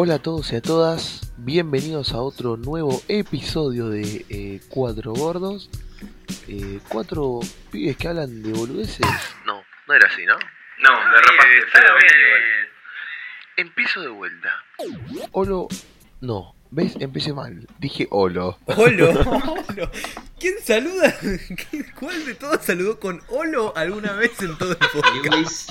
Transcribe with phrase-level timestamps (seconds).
[0.00, 5.68] Hola a todos y a todas, bienvenidos a otro nuevo episodio de eh, Cuatro Gordos.
[6.46, 7.40] Eh, cuatro
[7.72, 9.04] pibes que hablan de boludeces.
[9.44, 10.34] No, no era así, ¿no?
[10.34, 12.42] No, de repente está bien igual.
[13.56, 14.48] Empiezo de vuelta.
[15.32, 15.66] Olo,
[16.20, 16.94] no, ¿ves?
[17.00, 17.66] Empecé mal.
[17.80, 18.56] Dije Olo.
[18.66, 19.10] Olo,
[19.68, 19.90] Olo.
[20.38, 21.12] ¿Quién saluda?
[21.70, 25.70] ¿Quién- ¿Cuál de todos saludó con Olo alguna vez en todo el podcast?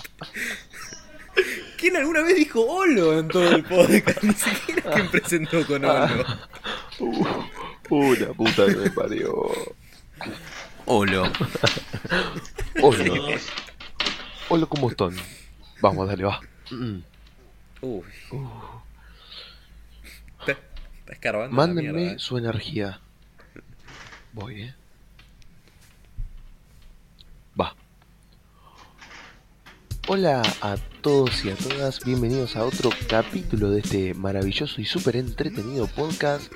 [1.78, 4.24] ¿Quién alguna vez dijo Olo en todo el podcast?
[4.24, 6.26] Ni siquiera quien presentó con Olo.
[7.90, 9.32] Uh, la puta que me parió.
[10.86, 11.24] Olo.
[12.82, 13.14] Olo.
[14.50, 15.16] Olo, ¿cómo están?
[15.80, 16.42] Vamos, dale, va.
[16.70, 16.98] Mm.
[17.80, 18.04] Uy.
[20.42, 21.56] Está, está escarbando.
[21.56, 22.16] Mándenme eh.
[22.20, 23.00] su energía.
[24.34, 24.76] Voy, eh.
[30.08, 35.18] Hola a todos y a todas, bienvenidos a otro capítulo de este maravilloso y súper
[35.18, 36.52] entretenido podcast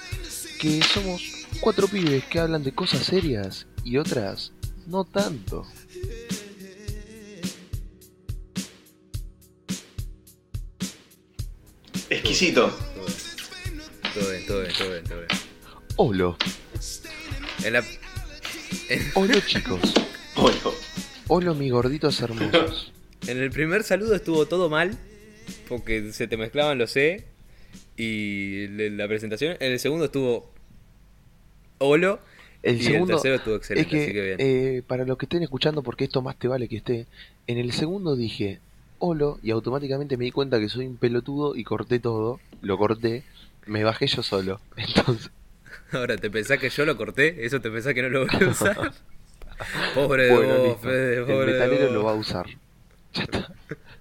[0.60, 1.22] que somos
[1.60, 4.54] cuatro pibes que hablan de cosas serias y otras
[4.88, 5.66] no tanto.
[12.10, 12.70] Exquisito.
[14.14, 15.28] Todo bien, todo bien, todo bien, todo bien.
[15.96, 16.38] Olo,
[17.64, 17.84] En la...
[18.90, 19.80] en- olo chicos,
[20.36, 20.72] Bueno,
[21.28, 22.92] olo mis gorditos hermosos.
[23.28, 24.98] En el primer saludo estuvo todo mal,
[25.68, 27.26] porque se te mezclaban los C
[27.98, 29.58] y la presentación.
[29.60, 30.52] En el segundo estuvo
[31.80, 32.20] Olo
[32.64, 34.38] El y segundo, el tercero estuvo Es excelente, que, así que bien.
[34.40, 37.08] eh, para los que estén escuchando, porque esto más te vale que esté,
[37.48, 38.60] en el segundo dije
[39.00, 43.24] Olo y automáticamente me di cuenta que soy un pelotudo y corté todo, lo corté,
[43.66, 44.62] me bajé yo solo.
[44.78, 45.32] Entonces,
[45.92, 47.46] Ahora, ¿te pensás que yo lo corté?
[47.46, 48.94] ¿Eso te pensás que no lo voy a usar?
[49.94, 51.94] pobre de vos, el de metalero vos.
[51.94, 52.46] lo va a usar.
[53.14, 53.53] Ya está.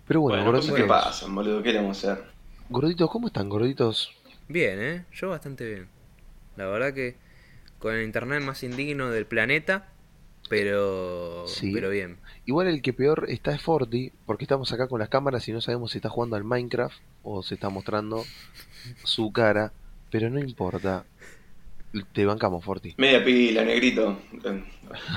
[0.07, 1.63] Pero bueno, bueno, gorditos, que pasan, boludo.
[1.63, 2.25] ¿Qué le vamos a hacer?
[2.69, 4.13] gorditos, ¿cómo están, gorditos?
[4.49, 5.05] Bien, ¿eh?
[5.13, 5.89] Yo bastante bien.
[6.57, 7.17] La verdad que
[7.79, 9.89] con el internet más indigno del planeta,
[10.49, 11.73] pero, Sí.
[11.73, 12.19] pero bien.
[12.47, 15.61] Igual el que peor está es Forti, porque estamos acá con las cámaras y no
[15.61, 18.25] sabemos si está jugando al Minecraft o se está mostrando
[19.05, 19.73] su cara,
[20.11, 21.05] pero no importa.
[22.13, 22.95] Te bancamos, Forti.
[22.99, 24.21] Media pila, negrito.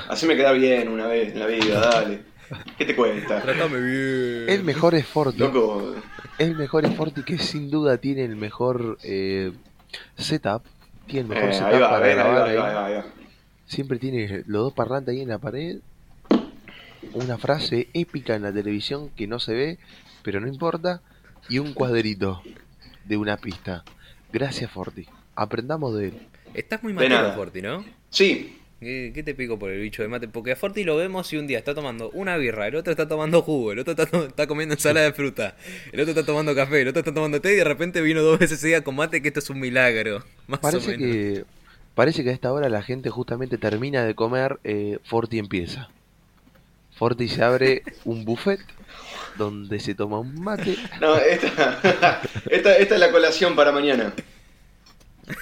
[0.08, 2.22] Así me queda bien una vez en la vida, dale.
[2.78, 3.42] ¿Qué te cuesta?
[3.42, 4.48] Trátame bien.
[4.48, 5.38] El mejor es Forti.
[5.38, 5.94] Loco,
[6.38, 9.52] El mejor es Forti que sin duda tiene el mejor eh,
[10.16, 10.62] setup.
[11.06, 12.48] Tiene el mejor eh, setup va, para ahí va, grabar.
[12.48, 12.68] ahí va, ahí.
[12.68, 13.06] ahí va, ahí va.
[13.66, 15.78] Siempre tiene los dos parlantes ahí en la pared.
[17.12, 19.78] Una frase épica en la televisión que no se ve,
[20.22, 21.00] pero no importa.
[21.48, 22.42] Y un cuadrito
[23.04, 23.84] de una pista.
[24.32, 25.06] Gracias, Forti.
[25.34, 26.26] Aprendamos de él.
[26.54, 27.32] Estás muy nada.
[27.34, 27.84] Forti, ¿no?
[28.10, 30.28] Sí, ¿Qué, qué te pico por el bicho de mate?
[30.28, 33.08] Porque a Forti lo vemos y un día está tomando una birra, el otro está
[33.08, 35.56] tomando jugo, el otro está, to- está comiendo ensalada de fruta,
[35.92, 38.38] el otro está tomando café, el otro está tomando té y de repente vino dos
[38.38, 40.22] veces seguida con mate que esto es un milagro.
[40.46, 41.00] Más o Parece menos.
[41.16, 41.44] que,
[41.94, 45.88] parece que a esta hora la gente justamente termina de comer, eh, Forti empieza.
[46.96, 48.60] Forti se abre un buffet
[49.36, 50.76] donde se toma un mate.
[51.00, 51.80] no, esta,
[52.50, 54.12] esta, esta es la colación para mañana.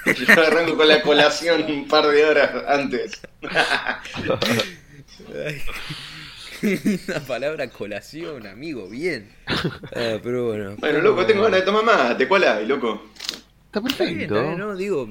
[0.06, 3.20] Yo arranco con la colación un par de horas antes.
[5.34, 5.62] Ay,
[7.09, 9.28] Una palabra colación, amigo, bien.
[9.48, 10.76] Ah, pero bueno.
[10.78, 12.28] Bueno, loco, tengo ganas de tomar mate.
[12.28, 13.10] ¿Cuál hay, loco?
[13.66, 14.37] Está perfecto.
[14.37, 15.09] está bien, no, digo.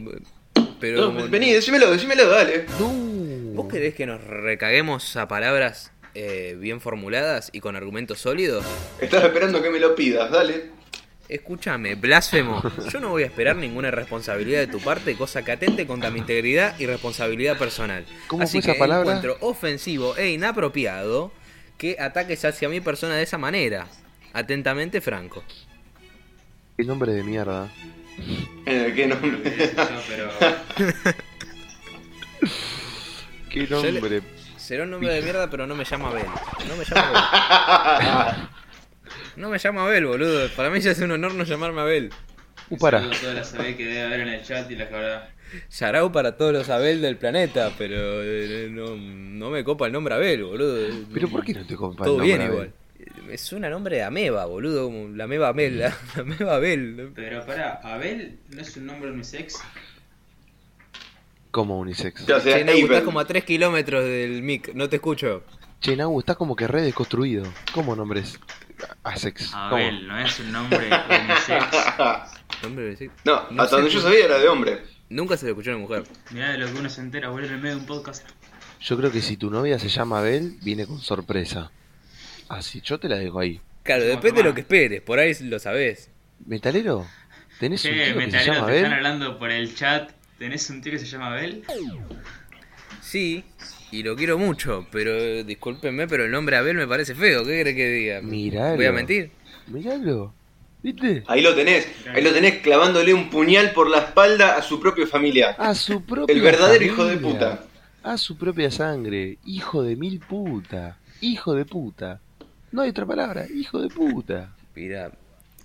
[0.80, 1.02] Pero.
[1.02, 2.66] No, como- vení, decímelo, decímelo, dale.
[2.80, 2.90] No.
[3.54, 8.64] ¿Vos querés que nos recaguemos a palabras eh, bien formuladas y con argumentos sólidos?
[9.02, 10.72] Estaba esperando que me lo pidas, dale.
[11.32, 12.62] Escúchame, blasfemo.
[12.92, 16.20] Yo no voy a esperar ninguna responsabilidad de tu parte, cosa que atente contra mi
[16.20, 18.06] integridad y responsabilidad personal.
[18.28, 19.16] ¿Cómo Así fue esa que palabra?
[19.16, 21.32] encuentro ofensivo e inapropiado
[21.78, 23.88] que ataques hacia mi persona de esa manera.
[24.34, 25.42] Atentamente, Franco.
[26.76, 27.70] Qué nombre de mierda.
[28.66, 29.42] Eh, ¿Qué nombre?
[33.50, 34.22] Qué nombre.
[34.58, 36.26] Será un nombre de mierda, pero no me llama Abel.
[36.68, 38.50] No me llama Abel.
[39.36, 40.50] No me llama Abel, boludo.
[40.56, 42.10] Para mí ya es un honor no llamarme Abel.
[42.70, 43.00] Uh, para.
[43.00, 45.30] Saludo a todas las AB que debe haber en el chat y las que habrá.
[45.78, 50.14] Yarau para todos los Abel del planeta, pero eh, no, no me copa el nombre
[50.16, 50.88] Abel, boludo.
[51.14, 52.54] Pero ¿por qué no te compa el Todo nombre, bien Abel?
[52.54, 52.74] igual.
[53.28, 57.12] Me suena nombre de ameba, boludo, como la ameba Abel, la, la ameba Abel.
[57.16, 59.60] Pero pará, Abel no es un nombre unisex.
[61.52, 62.26] Como unisex.
[62.28, 63.04] Ya sea Che, estás Abel.
[63.04, 65.44] como a 3 kilómetros del mic, no te escucho.
[65.82, 67.44] Che, Nau, estás como que re desconstruido.
[67.74, 68.40] ¿Cómo nombres?
[69.04, 69.48] Asex.
[69.52, 69.76] ¿Cómo?
[69.76, 71.66] Abel no es un nombre unisex.
[72.64, 73.10] Nombre de- sí.
[73.26, 74.84] No, No hasta donde yo sabía era de hombre.
[75.10, 76.04] Nunca se le escuchó a una mujer.
[76.32, 78.28] Mirá de lo que uno se entera, boludo, en el medio de un podcast.
[78.80, 81.72] Yo creo que si tu novia se llama Abel, viene con sorpresa.
[82.50, 83.60] Así, yo te la dejo ahí.
[83.84, 86.10] Claro, depende de lo que esperes, por ahí lo sabés.
[86.46, 87.06] ¿Metalero?
[87.60, 90.12] ¿Tenés un tío que se metalero, llama te están hablando por el chat.
[90.40, 91.64] ¿Tenés un tío que se llama Abel?
[93.02, 93.44] Sí,
[93.92, 97.44] y lo quiero mucho, pero discúlpenme, pero el nombre Abel me parece feo.
[97.44, 98.22] ¿Qué crees que diga?
[98.22, 98.78] Miralo.
[98.78, 99.32] ¿Voy a mentir?
[99.68, 100.34] Miralo.
[100.82, 101.24] ¿Viste?
[101.28, 105.06] Ahí lo tenés, ahí lo tenés clavándole un puñal por la espalda a su propio
[105.06, 105.56] familiar.
[105.60, 107.64] A su propia El verdadero hijo de puta.
[108.02, 109.38] A su propia sangre.
[109.46, 110.98] Hijo de mil puta.
[111.20, 112.20] Hijo de puta.
[112.72, 113.46] No hay otra palabra.
[113.54, 114.56] Hijo de puta.
[114.74, 115.12] Mira,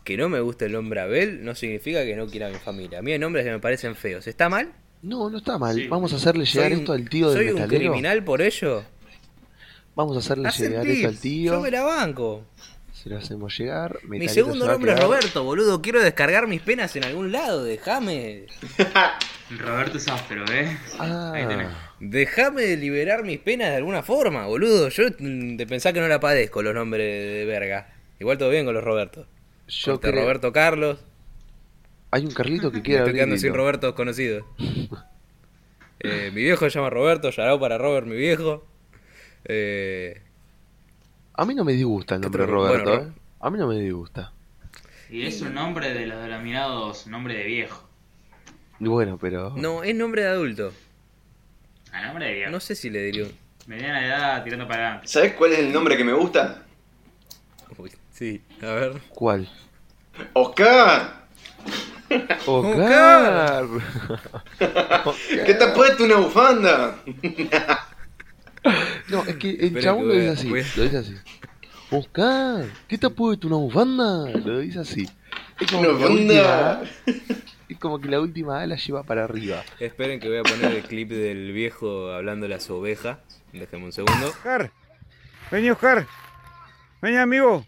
[0.05, 2.99] que no me guste el nombre Abel no significa que no quiera a mi familia.
[2.99, 4.27] A mí hay nombres que me parecen feos.
[4.27, 4.73] ¿Está mal?
[5.07, 5.77] No, no está mal.
[5.77, 5.87] Sí.
[5.89, 7.79] Vamos a hacerle llegar ¿Soy un- esto al tío del ¿Soy un metalero.
[7.93, 8.83] criminal por ello?
[9.95, 11.61] Vamos a hacerle Hacen llegar esto al Yo tío.
[11.61, 12.45] me la banco.
[12.93, 13.99] Se lo hacemos llegar.
[14.09, 15.01] Mi segundo nombre es.
[15.01, 15.81] Roberto, boludo.
[15.81, 17.63] Quiero descargar mis penas en algún lado.
[17.63, 18.47] Déjame.
[19.59, 20.77] Roberto es áspero, ¿eh?
[20.99, 21.69] Ahí tenés.
[21.71, 24.89] Ah, Déjame liberar mis penas de alguna forma, boludo.
[24.89, 27.95] Yo mm, de pensar que no la padezco los nombres de verga.
[28.19, 29.27] Igual todo bien con los Roberto.
[29.69, 30.23] yo Corte creo.
[30.23, 30.99] Roberto Carlos.
[32.17, 33.57] Hay un Carlito que Me quiere estoy abrir quedando sin hilo.
[33.57, 34.45] Robertos conocidos.
[35.99, 38.65] Eh, mi viejo se llama Roberto, Yarao para Robert, mi viejo.
[39.47, 40.21] Eh,
[41.33, 43.13] A mí no me disgusta el nombre Roberto, bueno, ¿eh?
[43.41, 44.31] A mí no me disgusta.
[45.11, 47.89] Y es un nombre de los denominados nombre de viejo.
[48.79, 49.55] Bueno, pero.
[49.57, 50.73] no, es nombre de adulto.
[51.93, 52.51] A nombre de viejo.
[52.51, 53.33] No sé si le diría un...
[53.67, 55.09] Mediana edad tirando para adelante.
[55.09, 56.63] ¿Sabés cuál es el nombre que me gusta?
[57.79, 59.01] Uy, sí, a ver.
[59.09, 59.49] ¿Cuál?
[60.35, 61.25] ¡Oscar!
[62.47, 63.67] ¡Oscar!
[65.29, 66.99] ¿Qué te has puesto una bufanda?
[69.09, 70.49] No, es que el chabón lo dice así.
[70.49, 71.15] Lo dice así.
[71.93, 74.29] Oscar, ¿qué te has puesto una bufanda?
[74.45, 75.09] Lo dice así.
[75.61, 76.91] Es como, Una que la última, bufanda.
[77.69, 79.63] es como que la última A la lleva para arriba.
[79.79, 83.21] Esperen que voy a poner el clip del viejo hablando a su oveja.
[83.53, 84.27] Déjenme un segundo.
[84.27, 84.73] Oscar,
[85.53, 86.05] vení Oscar,
[87.01, 87.65] vení amigo.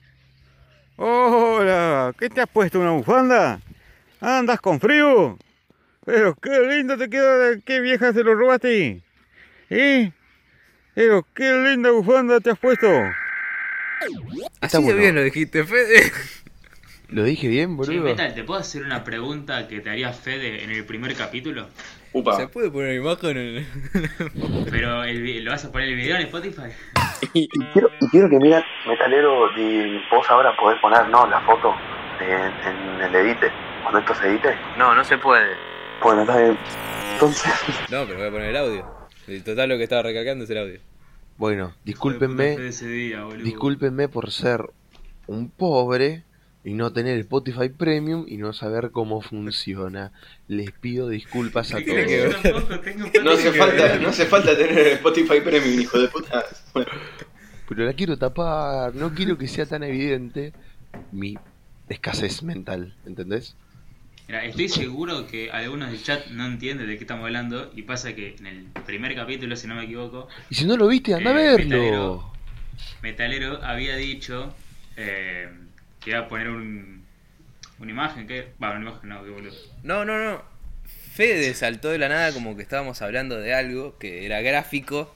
[0.96, 3.60] Hola, ¿qué te has puesto una bufanda?
[4.20, 5.38] ¿Andas con frío?
[6.04, 9.02] Pero qué lindo te queda, qué vieja se lo robaste.
[9.70, 10.12] ¿Eh?
[10.94, 12.88] Pero qué linda bufanda te has puesto.
[14.60, 16.10] Así de bien lo dijiste, Fede.
[17.10, 18.04] ¿Lo dije bien, Che, boludo?
[18.04, 21.66] Metal, ¿te puedo hacer una pregunta que te haría Fede en el primer capítulo?
[22.12, 22.48] ¿Se Upa.
[22.48, 23.66] puede poner imagen en
[24.70, 26.68] Pero el ¿lo vas a poner el video en Spotify?
[27.34, 31.26] Y, y quiero, y quiero que mira, metalero, y vos ahora podés poner, ¿no?
[31.28, 31.74] La foto
[32.18, 33.50] de- en el edite,
[33.82, 34.54] cuando esto se edite.
[34.76, 35.56] No, no se puede.
[36.02, 36.58] Bueno, está bien.
[37.14, 37.52] Entonces,
[37.90, 38.86] No, pero voy a poner el audio.
[39.26, 40.80] El total lo que estaba recalcando es el audio.
[41.36, 44.70] Bueno, discúlpenme, día, discúlpenme por ser
[45.28, 46.24] un pobre
[46.64, 50.10] y no tener Spotify Premium y no saber cómo funciona.
[50.48, 52.64] Les pido disculpas a todos.
[53.22, 56.44] No hace falta, no hace falta tener Spotify Premium, hijo de puta.
[57.68, 60.52] Pero la quiero tapar, no quiero que sea tan evidente
[61.12, 61.36] mi
[61.88, 63.56] escasez mental, ¿entendés?
[64.28, 68.14] Mira, estoy seguro que algunos del chat no entienden de qué estamos hablando y pasa
[68.14, 71.30] que en el primer capítulo, si no me equivoco, Y si no lo viste, anda
[71.30, 71.64] a Eh, verlo.
[71.64, 72.32] metalero.
[73.02, 74.54] Metalero había dicho
[74.96, 75.48] eh,
[76.00, 77.04] que iba a poner un,
[77.78, 79.54] una imagen, que Va, una imagen, no, qué boludo.
[79.82, 80.42] No, no, no.
[81.14, 85.14] Fede saltó de la nada como que estábamos hablando de algo que era gráfico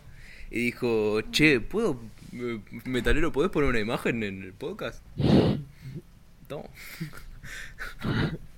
[0.50, 2.00] y dijo, che, ¿puedo,
[2.32, 5.04] eh, metalero, ¿podés poner una imagen en el podcast?
[6.48, 6.64] No.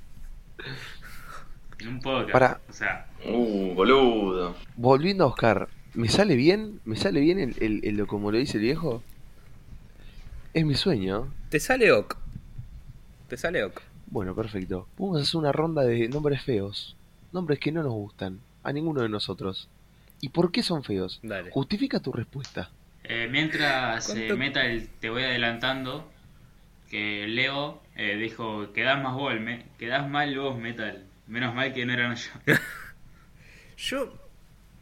[1.78, 2.32] En un podcast.
[2.32, 2.60] Pará.
[2.68, 4.54] O sea, Uh, boludo.
[4.76, 6.80] Volviendo a Oscar, ¿me sale bien?
[6.84, 9.02] ¿Me sale bien el, el- el- como lo dice el viejo?
[10.52, 11.32] Es mi sueño.
[11.48, 12.16] Te sale ok.
[13.28, 13.80] Te sale ok.
[14.08, 14.86] Bueno, perfecto.
[14.98, 16.96] Vamos a hacer una ronda de nombres feos.
[17.32, 18.40] Nombres que no nos gustan.
[18.62, 19.68] A ninguno de nosotros.
[20.20, 21.18] ¿Y por qué son feos?
[21.22, 21.50] Dale.
[21.50, 22.70] Justifica tu respuesta.
[23.04, 26.08] eh, mientras eh, ¿Cuánto- Metal te voy adelantando,
[26.94, 31.04] que Leo eh, dijo, quedás más vos, me, quedás mal vos, Metal.
[31.26, 32.30] Menos mal que no eran yo.
[33.76, 34.16] Yo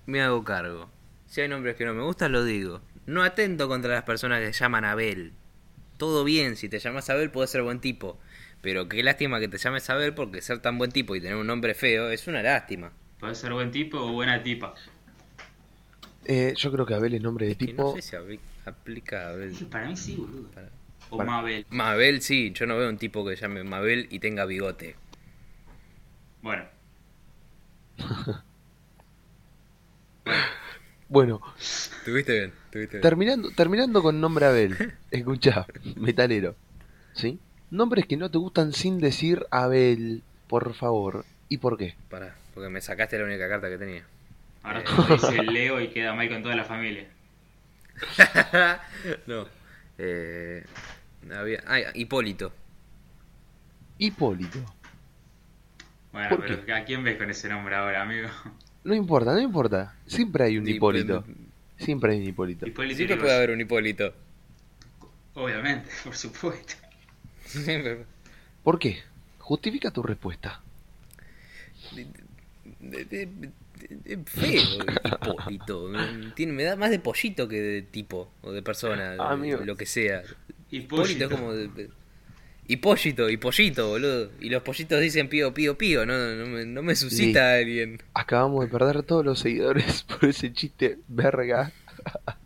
[0.04, 0.90] me hago cargo.
[1.26, 2.82] Si hay nombres que no me gustan, lo digo.
[3.06, 5.32] No atento contra las personas que se llaman Abel.
[5.96, 8.18] Todo bien, si te llamas Abel puedes ser buen tipo.
[8.60, 11.46] Pero qué lástima que te llames Abel porque ser tan buen tipo y tener un
[11.46, 12.92] nombre feo es una lástima.
[13.20, 14.74] Puede ser buen tipo o buena tipa.
[16.26, 17.82] Eh, yo creo que Abel es nombre de Es que tipo.
[17.84, 19.54] no sé si apli- aplica a Abel.
[19.70, 20.50] Para mí sí, boludo.
[20.50, 20.68] Para-
[21.14, 21.66] O Mabel.
[21.70, 24.96] Mabel sí, yo no veo un tipo que se llame Mabel y tenga bigote.
[26.40, 26.64] Bueno,
[31.08, 31.40] Bueno,
[32.06, 33.02] Tuviste bien, tuviste bien.
[33.02, 34.94] terminando, terminando con nombre Abel.
[35.10, 35.66] Escucha,
[35.96, 36.56] metalero.
[37.12, 37.38] ¿Sí?
[37.70, 41.26] Nombres que no te gustan sin decir Abel, por favor.
[41.50, 41.94] ¿Y por qué?
[42.08, 44.04] Pará, porque me sacaste la única carta que tenía.
[44.62, 44.84] ahora Eh.
[44.84, 47.06] todo dice Leo y queda mal con toda la familia.
[49.26, 49.46] no.
[49.98, 50.64] Eh,
[51.30, 51.62] había...
[51.66, 52.52] Ah, Hipólito.
[53.98, 54.58] Hipólito.
[56.12, 58.28] Bueno, ¿Por pero ¿a quién ves con ese nombre ahora, amigo?
[58.84, 59.94] No importa, no importa.
[60.06, 61.24] Siempre hay un Hipólito.
[61.78, 62.66] Siempre hay un Hipólito.
[62.66, 64.12] Hipólito Siempre puede haber un Hipólito.
[65.34, 66.74] Obviamente, por supuesto.
[68.64, 68.98] ¿Por qué?
[69.38, 70.60] Justifica tu respuesta.
[72.80, 73.50] De- de- de-
[74.26, 74.62] feo,
[75.04, 75.92] Hipólito.
[76.34, 79.60] Tiene, me da más de pollito que de tipo o de persona, amigo.
[79.64, 80.22] lo que sea.
[80.72, 81.52] Y Hipólito es como.
[81.52, 81.90] de- de-
[82.68, 84.30] Hipóllito, y pollito, boludo.
[84.40, 86.06] Y los pollitos dicen pío, pío, pío.
[86.06, 88.00] No, no, me, no me suscita alguien.
[88.14, 91.72] Acabamos de perder todos los seguidores por ese chiste verga.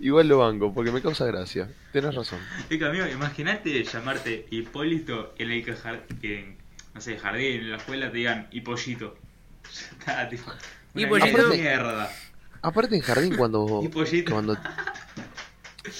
[0.00, 1.70] Igual lo banco, porque me causa gracia.
[1.92, 2.38] Tenés razón.
[2.68, 6.56] Es que, amigo, imagínate llamarte Hipólito en el que, jar- que en,
[6.94, 9.16] no sé, jardín, en la escuela te digan Hipollito.
[9.98, 10.50] Está, tipo,
[10.94, 11.48] una Hipollito.
[11.48, 12.10] mierda.
[12.62, 13.80] Aparte en jardín cuando...
[13.82, 14.32] Hipollito.
[14.32, 14.56] cuando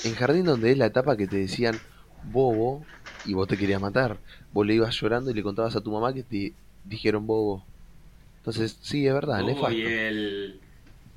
[0.05, 1.78] en jardín donde es la etapa que te decían
[2.25, 2.85] bobo
[3.25, 4.19] y vos te querías matar.
[4.52, 6.52] Vos le ibas llorando y le contabas a tu mamá que te
[6.85, 7.64] dijeron bobo.
[8.38, 10.61] Entonces, sí, es verdad, Oh, y el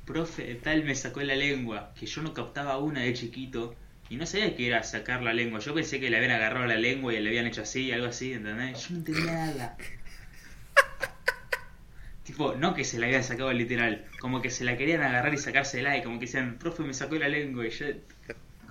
[0.06, 3.76] profe tal me sacó la lengua, que yo no captaba una de chiquito.
[4.10, 5.60] Y no sabía que era sacar la lengua.
[5.60, 8.34] Yo pensé que le habían agarrado la lengua y le habían hecho así, algo así,
[8.34, 8.88] ¿entendés?
[8.88, 9.78] Yo no entendía nada.
[12.24, 15.38] tipo, no que se la habían sacado literal, como que se la querían agarrar y
[15.38, 17.86] sacársela y como que decían, profe me sacó la lengua y yo...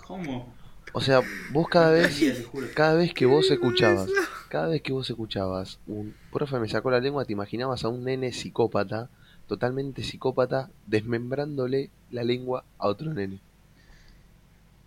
[0.09, 0.55] ¿Cómo?
[0.93, 2.67] O sea, vos cada No vez entendía, te juro.
[2.75, 4.09] cada vez que vos escuchabas,
[4.49, 8.05] cada vez que vos escuchabas un profe me sacó la lengua, te imaginabas a un
[8.05, 9.11] nene psicópata,
[9.47, 13.41] totalmente psicópata, desmembrándole la lengua a otro nene.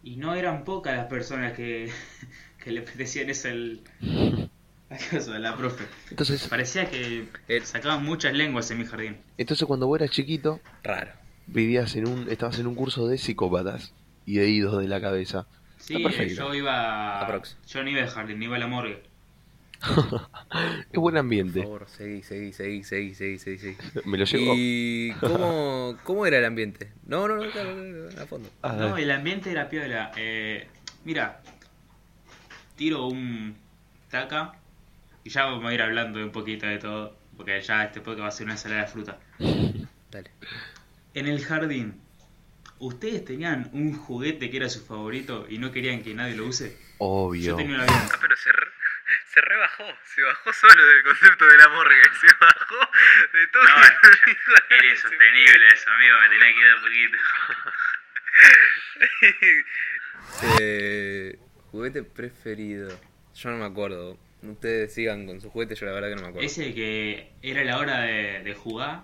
[0.04, 1.92] Y no eran pocas las personas que,
[2.64, 3.82] que le decían eso al...
[4.90, 5.86] a la profe.
[6.10, 7.28] Entonces, Parecía que
[7.64, 9.18] sacaban muchas lenguas en mi jardín.
[9.38, 11.12] entonces cuando vos eras chiquito, Raro.
[11.48, 13.94] vivías en un, estabas en un curso de psicópatas
[14.26, 15.48] y de idos de la cabeza.
[15.78, 16.04] Sí,
[16.36, 17.20] yo iba.
[17.22, 17.58] Aprox.
[17.68, 19.04] Yo no iba al jardín, iba a la morgue.
[20.92, 21.64] Qué buen Por ambiente.
[21.64, 23.78] favor, seguí, seguí, seguí, seguí, seguí, seguí, seguí.
[24.06, 24.54] Me lo llevo.
[24.56, 26.92] ¿Y cómo, cómo era el ambiente?
[27.08, 28.50] No, no, no, claro, claro, a fondo.
[28.62, 30.12] Ah, No, el ambiente era piola.
[30.18, 30.68] Eh,
[31.04, 31.42] mira,
[32.76, 33.56] tiro un
[34.12, 34.54] taca
[35.24, 37.18] y ya vamos a ir hablando un poquito de todo.
[37.36, 39.18] Porque ya este podcast va a ser una ensalada de fruta.
[40.12, 40.30] Dale.
[41.16, 42.01] En el jardín,
[42.82, 46.76] ¿ustedes tenían un juguete que era su favorito y no querían que nadie lo use?
[46.98, 47.42] Obvio.
[47.42, 48.10] Yo tenía un avión.
[48.20, 48.50] pero se,
[49.32, 52.80] se rebajó, se bajó solo del concepto de la morgue, se bajó
[53.34, 53.64] de todo.
[53.64, 53.70] No,
[54.76, 57.18] era insostenible eso, amigo, me tenía que ir un poquito.
[60.60, 61.38] Eh,
[61.72, 62.90] juguete preferido.
[63.36, 64.18] Yo no me acuerdo.
[64.42, 66.46] Ustedes sigan con su juguete, yo la verdad que no me acuerdo.
[66.46, 69.04] Ese que era la hora de, de jugar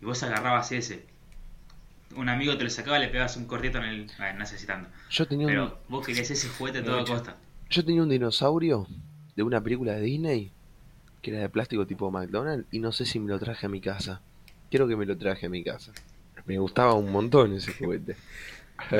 [0.00, 1.04] y vos agarrabas ese.
[2.16, 4.10] Un amigo te lo sacaba, le pegabas un corrieto en el.
[4.18, 4.88] Ah, no sé si tanto.
[5.10, 7.36] Yo tenía un, Pero vos querías ese juguete a toda costa.
[7.70, 8.86] yo tenía un dinosaurio
[9.36, 10.50] de una película de Disney
[11.22, 13.80] que era de plástico tipo McDonald's y no sé si me lo traje a mi
[13.80, 14.20] casa.
[14.70, 15.92] Quiero que me lo traje a mi casa.
[16.46, 18.16] Me gustaba un montón ese juguete.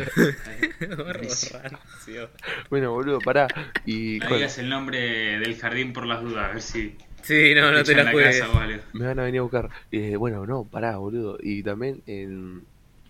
[2.71, 3.49] Bueno, boludo, pará.
[3.87, 6.97] Y No digas el nombre del jardín por las dudas, a ver si.
[7.23, 8.41] Sí, no, no te echan la juegues.
[8.41, 8.53] casa
[8.93, 9.71] me van a venir a buscar.
[9.91, 11.39] Eh, bueno, no, pará, boludo.
[11.43, 12.65] Y también en-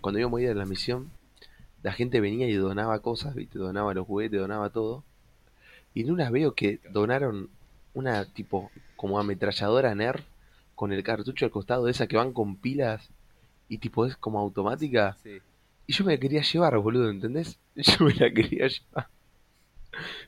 [0.05, 1.09] cuando íbamos a ir a la misión,
[1.81, 3.57] la gente venía y donaba cosas, ¿viste?
[3.57, 5.03] Donaba los juguetes, donaba todo.
[5.95, 7.49] Y en unas veo que donaron
[7.95, 10.23] una tipo como ametralladora Nerf
[10.75, 13.09] con el cartucho al costado de esa que van con pilas
[13.67, 15.17] y tipo es como automática.
[15.23, 15.39] Sí.
[15.87, 17.57] Y yo me la quería llevar, boludo, ¿entendés?
[17.75, 19.07] Yo me la quería llevar.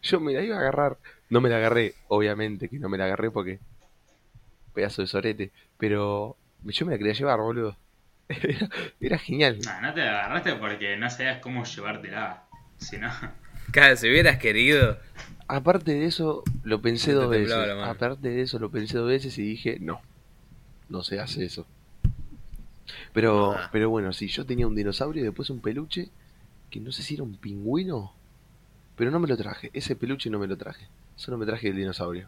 [0.02, 0.98] Yo me la iba a agarrar.
[1.30, 3.60] No me la agarré, obviamente que no me la agarré porque.
[4.74, 5.52] Pedazo de sorete.
[5.78, 7.78] Pero yo me la quería llevar, boludo.
[8.30, 8.70] Era,
[9.02, 9.60] era genial.
[9.66, 12.44] No, no te la agarraste porque no sabías cómo llevártela.
[12.78, 13.12] Si no.
[13.72, 14.98] Claro, si hubieras querido.
[15.48, 17.54] Aparte de eso, lo pensé dos veces.
[17.84, 20.02] Aparte de eso, lo pensé dos veces y dije, no.
[20.90, 21.66] No se hace eso.
[23.14, 23.70] Pero, Ah.
[23.72, 26.10] pero bueno, sí, yo tenía un dinosaurio y después un peluche
[26.70, 28.14] que no sé si era un pingüino,
[28.96, 29.70] pero no me lo traje.
[29.74, 30.88] Ese peluche no me lo traje.
[31.16, 32.28] Solo me traje el dinosaurio.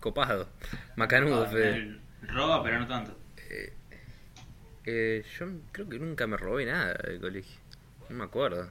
[0.00, 0.48] Copado.
[0.96, 3.16] Macanudo, Ah, roba, pero no tanto.
[3.50, 3.72] Eh,
[5.38, 7.58] yo creo que nunca me robé nada del colegio.
[8.08, 8.70] No me acuerdo.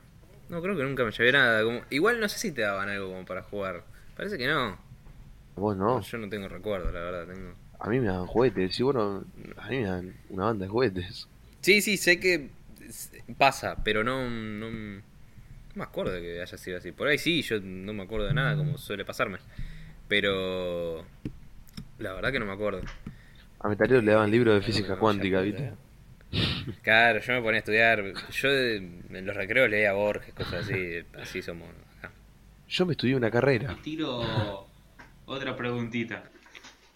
[0.49, 1.63] No, creo que nunca me llevé nada.
[1.63, 1.81] Como...
[1.89, 3.83] Igual no sé si te daban algo como para jugar.
[4.15, 4.77] Parece que no.
[5.55, 6.01] Vos no.
[6.01, 7.33] Yo no tengo recuerdo, la verdad.
[7.33, 7.53] Tengo...
[7.79, 8.75] A mí me dan juguetes.
[8.75, 9.25] Si bueno,
[9.57, 11.27] a mí me dan una banda de juguetes.
[11.61, 12.49] Sí, sí, sé que
[13.37, 15.01] pasa, pero no, no, no
[15.75, 16.91] me acuerdo de que haya sido así.
[16.91, 19.39] Por ahí sí, yo no me acuerdo de nada como suele pasarme.
[20.07, 21.05] Pero
[21.99, 22.81] la verdad que no me acuerdo.
[23.59, 25.73] A Metalero le daban libros de física cuántica, ¿viste?
[26.83, 28.03] Claro, yo me ponía a estudiar.
[28.31, 30.99] Yo en los recreos leía Borges, cosas así.
[31.21, 32.11] Así somos acá.
[32.67, 33.75] Yo me estudié una carrera.
[33.79, 34.67] Y tiro
[35.25, 36.23] otra preguntita.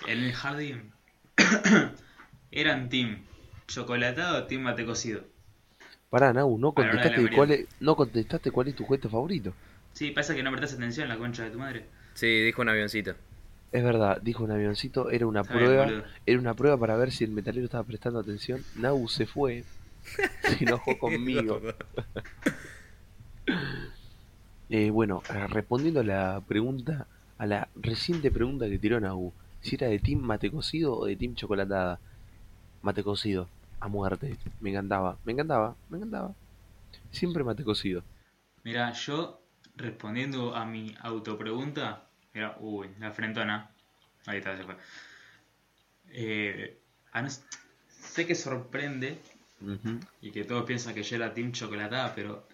[0.08, 0.92] En el jardín.
[2.52, 3.24] Eran team
[3.68, 5.24] chocolatado o team mate cocido.
[6.10, 9.54] Pará, Nau, no A contestaste, cuál es, no contestaste cuál es tu juguete favorito.
[9.94, 11.86] Sí, pasa que no prestás atención la concha de tu madre.
[12.14, 13.16] Sí, dijo un avioncito.
[13.72, 15.88] Es verdad, dijo un avioncito, era una Está prueba,
[16.26, 18.66] era una prueba para ver si el metalero estaba prestando atención.
[18.76, 19.66] Nau se fue,
[20.42, 21.62] se enojó conmigo.
[24.70, 29.76] Eh, bueno, eh, respondiendo a la pregunta, a la reciente pregunta que tiró Nau, si
[29.76, 32.00] era de team mate cocido o de team chocolatada.
[32.82, 33.50] Mate cocido,
[33.80, 36.36] a muerte, me encantaba, me encantaba, me encantaba.
[37.12, 38.04] Siempre mate cocido.
[38.64, 39.44] Mira, yo
[39.76, 43.70] respondiendo a mi autopregunta, mira, uy, la frentona.
[44.26, 44.76] Ahí está, se fue.
[46.10, 46.78] Eh,
[47.14, 47.30] a no-
[47.90, 49.20] sé que sorprende
[50.22, 52.48] y que todos piensan que yo era Team Chocolatada, pero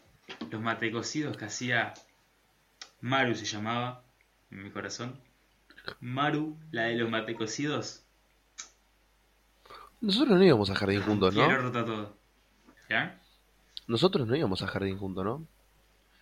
[0.52, 1.94] los mate cocidos que hacía
[3.02, 4.04] Maru se llamaba,
[4.52, 5.20] en mi corazón.
[6.02, 8.04] Maru, la de los mate cocidos,
[10.02, 11.46] Nosotros no íbamos a jardín juntos, ¿no?
[11.48, 12.18] quiero rotar todo.
[12.90, 13.20] ¿Ya?
[13.88, 15.46] Nosotros no íbamos a jardín juntos, ¿no?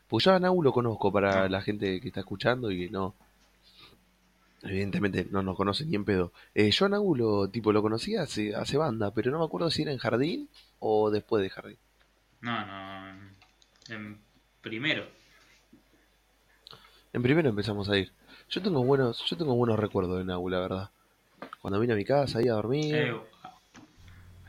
[0.08, 3.16] Pues yo a Nau lo conozco para la gente que está escuchando y que no.
[4.66, 6.32] Evidentemente no nos conoce ni en pedo.
[6.56, 9.70] Eh, yo a Nau lo, tipo, lo conocía hace, hace banda, pero no me acuerdo
[9.70, 11.78] si era en jardín o después de jardín.
[12.42, 13.32] No, no.
[13.90, 14.18] En
[14.62, 15.06] primero.
[17.14, 18.12] En primero empezamos a ir.
[18.50, 20.90] Yo tengo buenos, yo tengo buenos recuerdos de Nau, la verdad.
[21.62, 22.96] Cuando vine a mi casa ahí a dormir.
[22.96, 23.16] Eh,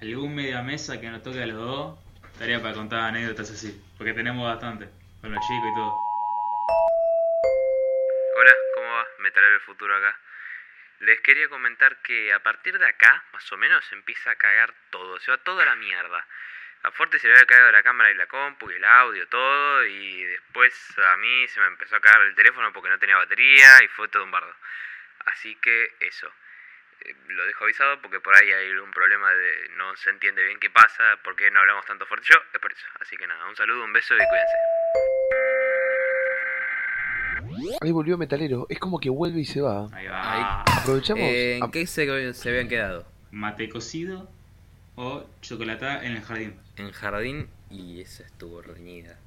[0.01, 1.99] algún media mesa que nos toque a los dos,
[2.33, 4.89] estaría para contar anécdotas así, porque tenemos bastante,
[5.21, 6.06] con los chicos y todo.
[9.45, 10.19] Del futuro acá.
[11.00, 15.19] Les quería comentar que a partir de acá, más o menos, empieza a cagar todo,
[15.21, 16.26] se va toda la mierda.
[16.83, 19.84] A Fuerte se le había caído la cámara y la compu y el audio, todo,
[19.84, 23.82] y después a mí se me empezó a cagar el teléfono porque no tenía batería
[23.82, 24.54] y fue todo un bardo.
[25.26, 26.32] Así que eso.
[27.00, 30.61] Eh, Lo dejo avisado porque por ahí hay un problema de no se entiende bien
[30.61, 32.87] qué pasa, por qué no hablamos tanto fuerte yo, es por eso.
[33.00, 34.75] Así que nada, un saludo, un beso y cuídense.
[37.80, 38.66] Ahí volvió Metalero.
[38.69, 39.88] Es como que vuelve y se va.
[39.92, 40.62] Ahí va.
[40.62, 41.25] Aprovechamos.
[41.25, 43.04] Eh, ¿En a- qué se, se habían quedado?
[43.30, 44.28] Mate cocido
[44.97, 46.54] o chocolatada en el jardín.
[46.76, 49.19] En jardín y esa estuvo reñida.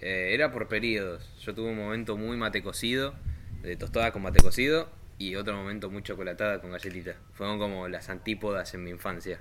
[0.00, 1.28] Eh, era por periodos.
[1.44, 3.14] Yo tuve un momento muy mate cocido,
[3.62, 4.88] de tostada con mate cocido,
[5.18, 7.14] y otro momento muy chocolatada con galletita.
[7.34, 9.40] Fueron como las antípodas en mi infancia.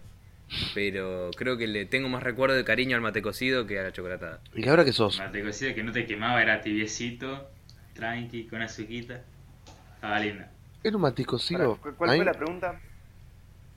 [0.76, 3.92] Pero creo que le tengo más recuerdo de cariño al mate cocido que a la
[3.92, 4.42] chocolatada.
[4.54, 5.18] ¿Y ahora qué sos?
[5.18, 7.50] Mate cocido que no te quemaba, era tibiecito,
[7.94, 9.22] tranqui, con azuquita.
[9.96, 10.52] Estaba linda.
[10.84, 11.76] ¿Era un?
[11.78, 12.80] ¿cu- ¿Cuál Ahí- fue la pregunta?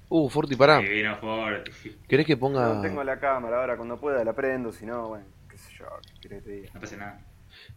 [0.09, 0.81] Uh, Forti, pará.
[0.83, 1.70] Y vino fuerte.
[2.09, 2.74] ¿Querés que ponga.?
[2.74, 5.87] No tengo la cámara ahora, cuando pueda la prendo, si no, bueno, qué sé yo,
[6.20, 6.70] qué que te diga.
[6.74, 7.20] No pasa nada.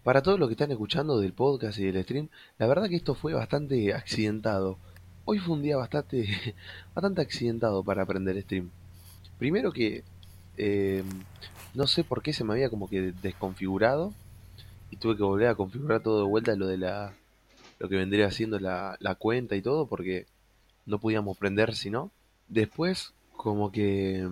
[0.03, 3.15] Para todos los que están escuchando del podcast y del stream, la verdad que esto
[3.15, 4.77] fue bastante accidentado.
[5.25, 6.25] Hoy fue un día bastante,
[6.95, 8.69] bastante accidentado para aprender stream.
[9.39, 10.03] Primero que
[10.57, 11.03] eh,
[11.73, 14.13] no sé por qué se me había como que desconfigurado
[14.91, 17.13] y tuve que volver a configurar todo de vuelta lo de la
[17.79, 20.25] lo que vendría haciendo la, la cuenta y todo porque
[20.85, 22.11] no podíamos prender si no.
[22.47, 24.27] Después como que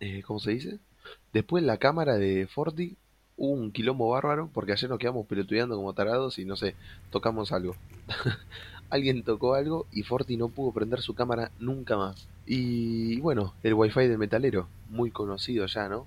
[0.00, 0.78] eh, ¿cómo se dice?
[1.32, 2.96] Después la cámara de Forti
[3.36, 6.74] hubo un quilombo bárbaro porque ayer nos quedamos pelotudeando como tarados y no sé,
[7.10, 7.76] tocamos algo.
[8.90, 12.28] Alguien tocó algo y Forti no pudo prender su cámara nunca más.
[12.46, 16.06] Y bueno, el wifi del metalero, muy conocido ya, ¿no?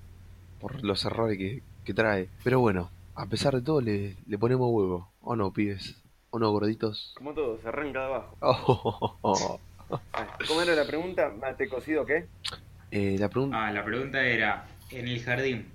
[0.60, 2.28] Por los errores que, que trae.
[2.42, 5.10] Pero bueno, a pesar de todo le, le ponemos huevo.
[5.20, 5.96] ¿O no, pibes?
[6.30, 7.12] ¿O no, gorditos?
[7.16, 8.36] Como todo, se arranca de abajo.
[8.40, 10.00] Oh, oh, oh, oh.
[10.12, 11.30] Ah, ¿Cómo era la pregunta?
[11.40, 12.26] ¿Mate cocido qué?
[12.92, 13.66] Eh, la pregunta...
[13.66, 15.66] Ah, la pregunta era, en el jardín,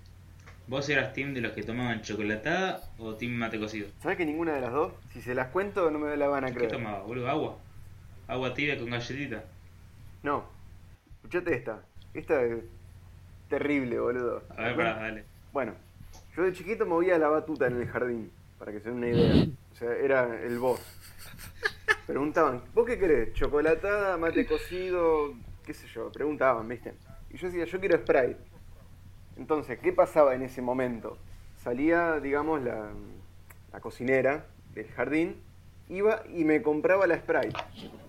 [0.67, 3.89] ¿vos eras team de los que tomaban chocolatada o team mate cocido?
[4.01, 4.93] ¿Sabes que ninguna de las dos?
[5.11, 6.71] Si se las cuento no me la van a ¿Qué creer.
[6.71, 7.29] tomabas, boludo?
[7.29, 7.57] ¿Agua?
[8.27, 9.43] ¿Agua tibia con galletita?
[10.23, 10.45] No.
[11.17, 11.81] Escuchate esta.
[12.13, 12.63] Esta es
[13.49, 14.43] terrible, boludo.
[14.57, 15.25] A ver, pará, dale.
[15.51, 15.73] Bueno,
[16.35, 19.47] yo de chiquito movía la batuta en el jardín, para que se den una idea.
[19.71, 20.81] O sea, era el boss.
[22.05, 23.33] Preguntaban, ¿vos qué querés?
[23.33, 25.33] ¿Chocolatada, mate cocido?
[25.65, 26.11] ¿Qué sé yo?
[26.11, 26.93] Preguntaban, ¿viste?
[27.31, 28.37] Y yo decía, yo quiero Sprite.
[29.37, 31.17] Entonces, ¿qué pasaba en ese momento?
[31.57, 32.91] Salía, digamos, la,
[33.73, 35.41] la cocinera del jardín,
[35.89, 37.57] iba y me compraba la Sprite.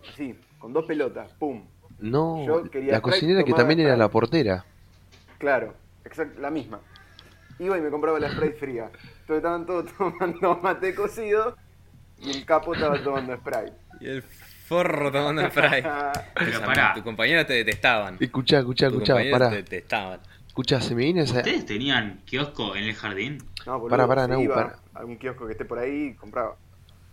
[0.09, 1.65] Así, con dos pelotas, pum.
[1.99, 4.65] No, yo quería la cocinera que también era la portera.
[5.39, 5.73] Claro,
[6.05, 6.81] exacto, la misma.
[7.59, 8.91] Iba y me compraba la Sprite fría.
[9.21, 11.57] Entonces estaban todos tomando mate cocido
[12.19, 13.73] y el capo estaba tomando Sprite.
[14.01, 14.23] Y el
[14.67, 15.83] forro tomando fry.
[16.35, 16.93] Pero pará.
[16.95, 18.17] Tus compañeros te detestaban.
[18.21, 19.51] Escuchá, escuchá, escuchá, pará.
[19.51, 20.21] te detestaban.
[20.47, 21.39] Escuchá, se me viene esa...
[21.39, 23.39] ¿Ustedes tenían kiosco en el jardín?
[23.67, 24.79] No, boludo, Pará, pará, Nau, iba pará.
[24.95, 26.57] a un kiosco que esté por ahí y compraba.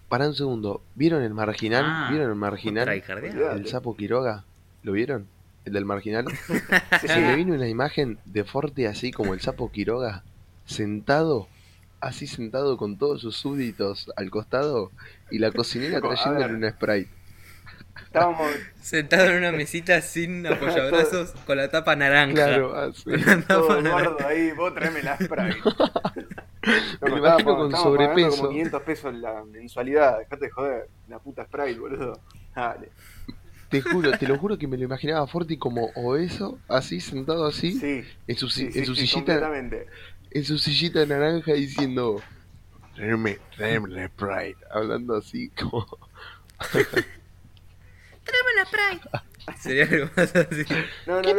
[0.10, 0.82] Pará un segundo.
[0.96, 1.84] ¿Vieron el marginal?
[1.86, 2.88] Ah, ¿Vieron el marginal?
[2.90, 4.46] El sapo Quiroga.
[4.84, 5.28] ¿Lo vieron?
[5.66, 6.26] ¿El del marginal?
[6.48, 6.54] Sí,
[7.08, 10.24] Se me vino una imagen de Forte así como el sapo Quiroga,
[10.66, 11.48] sentado,
[12.00, 14.92] así sentado con todos sus súbditos al costado
[15.32, 16.56] y la cocinera trayéndole ver.
[16.56, 17.10] una Sprite.
[18.06, 18.52] Estábamos.
[18.82, 22.34] Sentado en una mesita sin apoyabrazos con la tapa naranja.
[22.34, 23.04] Claro, así.
[23.48, 25.58] Todo gordo ahí, vos tráeme la Sprite.
[27.02, 28.38] Me imagino con estábamos sobrepeso.
[28.38, 30.20] como 500 pesos la mensualidad.
[30.20, 30.90] Dejate de joder.
[31.08, 32.20] La puta Sprite, boludo.
[32.56, 32.90] Dale.
[33.70, 37.72] Te juro, te lo juro que me lo imaginaba Forti como obeso, así sentado así,
[37.72, 38.04] Sí.
[38.28, 39.88] en su, Sí, en su sí, sillita, completamente.
[40.34, 42.22] En su sillita naranja diciendo
[42.96, 45.86] tráeme, tráeme la Sprite, hablando así como
[49.60, 50.64] Sería algo más así.
[51.06, 51.30] No, no, no.
[51.30, 51.34] era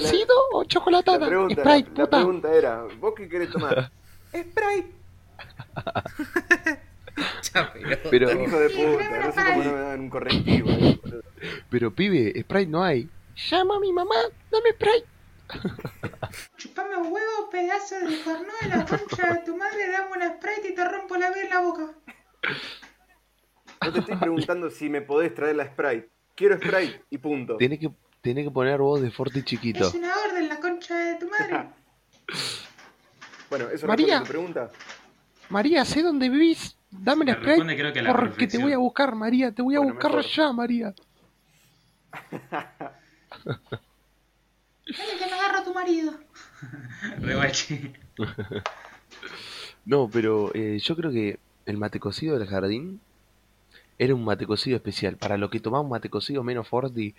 [0.00, 0.18] la-
[0.52, 1.26] o La chocolatada?
[1.26, 3.90] pregunta, la, la pregunta era, ¿vos qué querés tomar?
[4.28, 4.92] Sprite.
[8.10, 10.68] Pero- Hijo de puta, no sé cómo no me dan un correctivo.
[10.70, 11.22] boludo.
[11.70, 13.08] pero pibe, Sprite no hay.
[13.50, 14.14] Llama a mi mamá,
[14.50, 15.06] dame Sprite.
[16.56, 20.68] Chupame un huevo, pedazo de corno de la concha de tu madre, dame una Sprite
[20.70, 21.86] y te rompo la vida en la boca.
[23.84, 26.10] No te estoy preguntando si me podés traer la Sprite.
[26.34, 27.56] Quiero Sprite y punto.
[27.56, 29.88] Tenés que, tenés que poner voz de Forti chiquito.
[29.88, 31.68] Es una orden, la concha de tu madre.
[33.48, 34.18] Bueno, ¿eso María.
[34.20, 34.68] tu pregunta?
[35.48, 36.76] María, sé dónde vivís.
[36.90, 39.52] Dame Me responde creo que a la porque te voy a buscar, María.
[39.52, 40.30] Te voy a Bueno, buscar mejor.
[40.30, 40.94] ya, María.
[44.96, 46.14] Dale que me agarro a tu marido.
[49.84, 53.00] No, pero eh, yo creo que el mate cocido del jardín
[53.98, 55.16] era un mate cocido especial.
[55.16, 57.14] Para lo que tomaba un mate cocido menos Forti,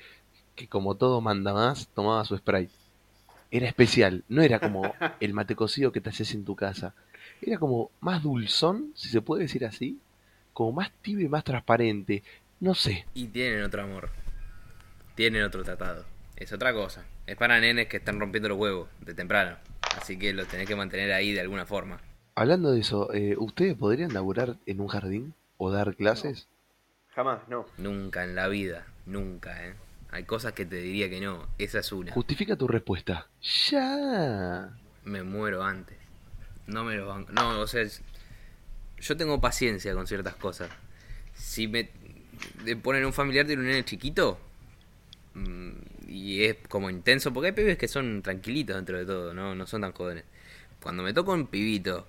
[0.56, 2.72] que como todo manda más, tomaba su Sprite.
[3.50, 4.84] Era especial, no era como
[5.20, 6.94] el mate cocido que te haces en tu casa.
[7.42, 9.98] Era como más dulzón, si se puede decir así.
[10.54, 12.22] Como más tibio y más transparente.
[12.60, 13.08] No sé.
[13.16, 14.12] Y tienen otro amor.
[15.16, 16.06] Tienen otro tratado.
[16.36, 17.04] Es otra cosa.
[17.30, 19.56] Es para nenes que están rompiendo los huevos de temprano.
[19.98, 22.00] Así que los tenés que mantener ahí de alguna forma.
[22.36, 26.48] Hablando de eso, eh, ¿ustedes podrían laburar en un jardín o dar clases?
[27.14, 27.66] Jamás, no.
[27.78, 28.86] Nunca en la vida.
[29.06, 29.74] Nunca, ¿eh?
[30.12, 31.48] Hay cosas que te diría que no.
[31.58, 32.14] Esa es una.
[32.14, 33.28] Justifica tu respuesta.
[33.70, 34.70] Ya.
[35.04, 35.98] Me muero antes.
[36.66, 37.32] No me lo banco.
[37.32, 38.02] No, o sea, es-
[39.00, 40.70] yo tengo paciencia con ciertas cosas.
[41.36, 41.90] Si me
[42.82, 44.40] ponen un familiar de un nene chiquito
[45.36, 45.72] mm,
[46.10, 49.68] y es como intenso, porque hay pibes que son tranquilitos dentro de todo, no, no
[49.68, 50.26] son tan jóvenes.
[50.82, 52.08] Cuando me toca un pibito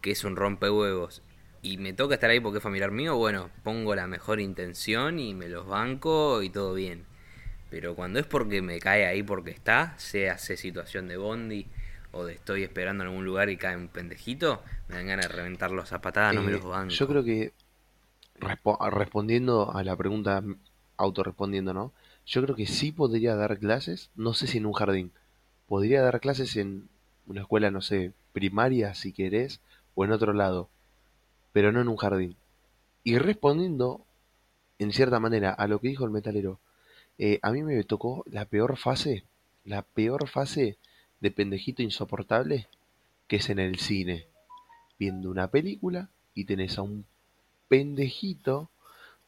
[0.00, 1.22] que es un rompehuevos
[1.62, 5.34] y me toca estar ahí porque es familiar mío, bueno, pongo la mejor intención y
[5.34, 7.04] me los banco y todo bien.
[7.70, 11.66] Pero cuando es porque me cae ahí porque está, sea sea situación de bondi
[12.12, 15.34] o de estoy esperando en algún lugar y cae un pendejito, me dan ganas de
[15.36, 16.98] reventarlos a patadas, no me Eh, los banco.
[16.98, 17.54] Yo creo que
[18.36, 20.42] respo- respondiendo a la pregunta,
[20.96, 21.92] autorrespondiendo, ¿no?
[22.26, 25.12] Yo creo que sí podría dar clases, no sé si en un jardín.
[25.66, 26.88] Podría dar clases en
[27.26, 29.60] una escuela, no sé, primaria, si querés,
[29.94, 30.68] o en otro lado,
[31.52, 32.36] pero no en un jardín.
[33.04, 34.04] Y respondiendo,
[34.78, 36.60] en cierta manera, a lo que dijo el metalero,
[37.18, 39.24] eh, a mí me tocó la peor fase,
[39.64, 40.78] la peor fase
[41.20, 42.68] de pendejito insoportable,
[43.28, 44.26] que es en el cine
[44.98, 47.04] viendo una película y tenés a un
[47.68, 48.70] pendejito,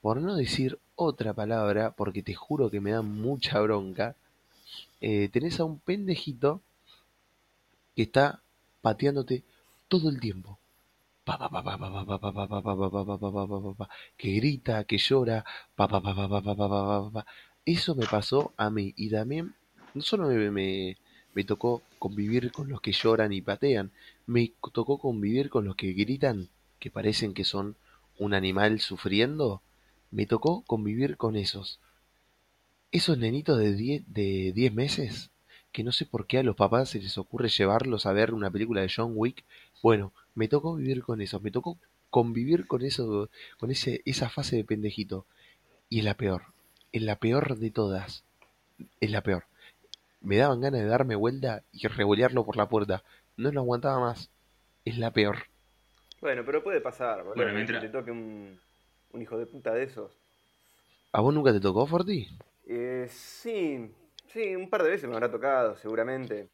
[0.04, 4.16] por no decir otra palabra, porque te juro que me da mucha bronca,
[5.00, 6.60] eh, tenés a un pendejito
[7.96, 8.42] que está
[8.82, 9.44] pateándote
[9.88, 10.58] todo el tiempo.
[14.18, 15.42] Que grita, que llora.
[17.64, 18.92] Eso me pasó a mí.
[18.98, 19.54] Y también,
[19.94, 20.98] no solo me, me,
[21.32, 23.90] me tocó convivir con los que lloran y patean,
[24.26, 27.76] me tocó convivir con los que gritan, que parecen que son
[28.18, 29.62] un animal sufriendo
[30.14, 31.80] me tocó convivir con esos.
[32.92, 35.30] Esos nenitos de 10 de 10 meses,
[35.72, 38.48] que no sé por qué a los papás se les ocurre llevarlos a ver una
[38.48, 39.42] película de John Wick.
[39.82, 41.78] Bueno, me tocó vivir con esos, me tocó
[42.10, 45.26] convivir con eso, con ese, esa fase de pendejito.
[45.88, 46.42] Y es la peor,
[46.92, 48.22] es la peor de todas.
[49.00, 49.42] Es la peor.
[50.20, 53.02] Me daban ganas de darme vuelta y revolearlo por la puerta.
[53.36, 54.30] No lo aguantaba más.
[54.84, 55.48] Es la peor.
[56.20, 57.34] Bueno, pero puede pasar, boludo.
[57.34, 58.60] Bueno, que mientras- te toque un,
[59.14, 60.12] un hijo de puta de esos.
[61.12, 62.28] ¿A vos nunca te tocó, Forti?
[62.66, 63.90] Eh, sí,
[64.26, 66.50] sí, un par de veces me habrá tocado, seguramente.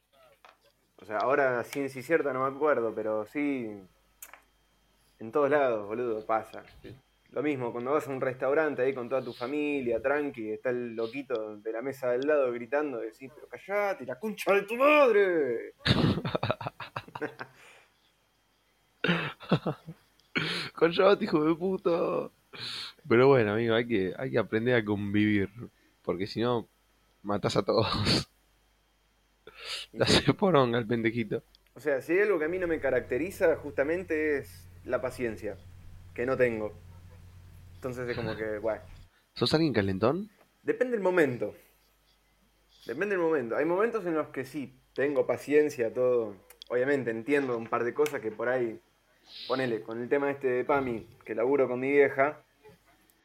[0.96, 3.70] O sea, ahora ciencia cierta no me acuerdo, pero sí.
[5.18, 6.62] En todos lados, boludo, pasa.
[7.30, 10.94] Lo mismo, cuando vas a un restaurante ahí con toda tu familia, tranqui, está el
[10.94, 15.74] loquito de la mesa del lado gritando, decís, pero callate, la concha de tu madre.
[20.74, 22.30] Callate, hijo de puta.
[23.08, 25.50] Pero bueno, amigo, hay que, hay que aprender a convivir.
[26.02, 26.68] Porque si no,
[27.22, 27.86] matas a todos.
[29.92, 31.42] La hace poronga el pendejito.
[31.74, 35.56] O sea, si hay algo que a mí no me caracteriza, justamente es la paciencia,
[36.14, 36.72] que no tengo.
[37.74, 38.80] Entonces es como que, bueno,
[39.34, 40.30] ¿Sos alguien calentón?
[40.62, 41.54] depende del momento.
[42.86, 43.56] Depende del momento.
[43.56, 46.34] Hay momentos en los que sí, tengo paciencia, todo.
[46.68, 48.80] Obviamente entiendo un par de cosas que por ahí,
[49.48, 52.42] ponele, con el tema este de PAMI, que laburo con mi vieja,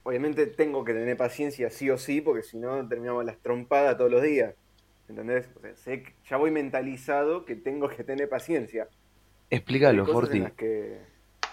[0.04, 4.12] obviamente tengo que tener paciencia sí o sí, porque si no terminamos las trompadas todos
[4.12, 4.56] los días.
[5.08, 5.48] ¿Entendés?
[5.56, 8.88] O sea, sé que ya voy mentalizado que tengo que tener paciencia.
[9.50, 10.44] Explícalo, en Forti.
[10.58, 10.98] que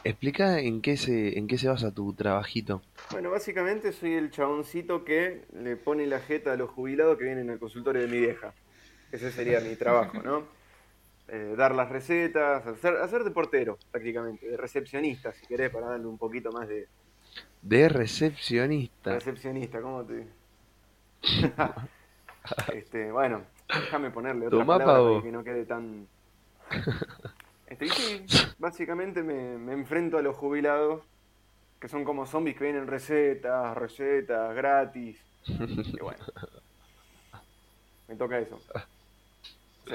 [0.05, 2.83] Explica en qué se, en qué se basa tu trabajito.
[3.13, 7.51] Bueno, básicamente soy el chaboncito que le pone la jeta a los jubilados que vienen
[7.51, 8.53] al consultorio de mi vieja.
[9.13, 10.45] Ese sería mi trabajo, ¿no?
[11.29, 16.07] Eh, dar las recetas, hacer, hacer de portero, prácticamente, de recepcionista, si querés, para darle
[16.07, 16.89] un poquito más de
[17.63, 19.19] De recepcionista.
[19.19, 20.29] recepcionista, ¿cómo te...?
[22.67, 25.11] este, bueno, déjame ponerle otra Tomá, palabra pavo.
[25.11, 26.09] para que no quede tan...
[27.67, 28.27] Este, y sí,
[28.59, 31.03] básicamente me, me enfrento a los jubilados,
[31.81, 35.21] que son como zombies que vienen recetas, recetas, gratis.
[35.47, 36.27] Y bueno,
[38.09, 38.63] me toca eso.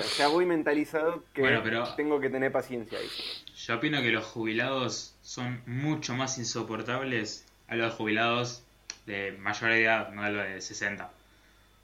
[0.01, 3.07] Sea, ya voy mentalizado que Bueno, pero- tengo que tener paciencia ahí.
[3.55, 8.63] Yo opino que los jubilados son mucho más insoportables a los jubilados
[9.05, 11.11] de mayor edad, no a los de 60.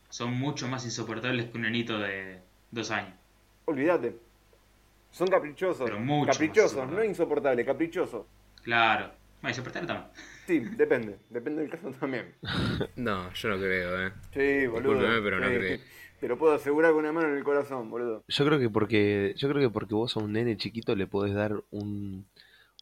[0.10, 2.40] Son mucho más insoportables que un nenito de
[2.72, 3.14] dos años.
[3.66, 4.16] Olvídate.
[5.12, 5.84] Son caprichosos.
[5.86, 7.04] Pero mucho caprichosos, insoportable.
[7.04, 8.26] no insoportables, caprichosos.
[8.64, 9.12] Claro.
[9.44, 10.04] Bueno, también.
[10.48, 11.18] Sí, depende.
[11.30, 12.34] Depende del caso también.
[12.96, 14.12] No, yo no creo, eh.
[14.34, 14.94] Sí, boludo.
[14.94, 15.80] Discúlpeme, pero no Sí, creo.
[16.22, 18.24] Te lo puedo asegurar con una mano en el corazón, boludo.
[18.26, 21.34] Yo creo que porque, yo creo que porque vos a un nene chiquito le podés
[21.34, 22.26] dar un,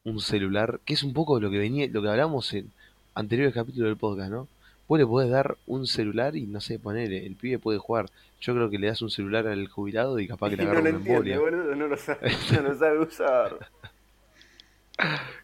[0.03, 2.71] un celular, que es un poco lo que venía, lo que hablamos en
[3.15, 4.47] anteriores capítulos del podcast, ¿no?
[4.87, 8.05] Vos le podés dar un celular y no sé, ponerle, el pibe puede jugar.
[8.39, 10.71] Yo creo que le das un celular al jubilado y capaz que le Y no
[10.73, 11.75] agarra lo una entiende, boludo.
[11.75, 13.57] No lo sabe, no lo sabe usar.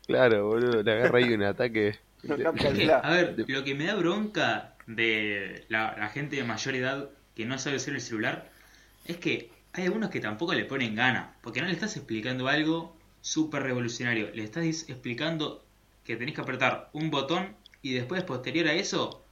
[0.05, 1.99] Claro, boludo, le agarra ahí un ataque.
[2.23, 6.75] No que, a ver, lo que me da bronca de la, la gente de mayor
[6.75, 8.49] edad que no sabe usar el celular
[9.05, 12.97] es que hay algunos que tampoco le ponen gana, porque no le estás explicando algo
[13.21, 15.63] súper revolucionario, le estás explicando
[16.03, 19.23] que tenés que apretar un botón y después, posterior a eso,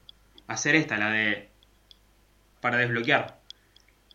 [0.47, 1.49] hacer esta, la de
[2.61, 3.39] para desbloquear.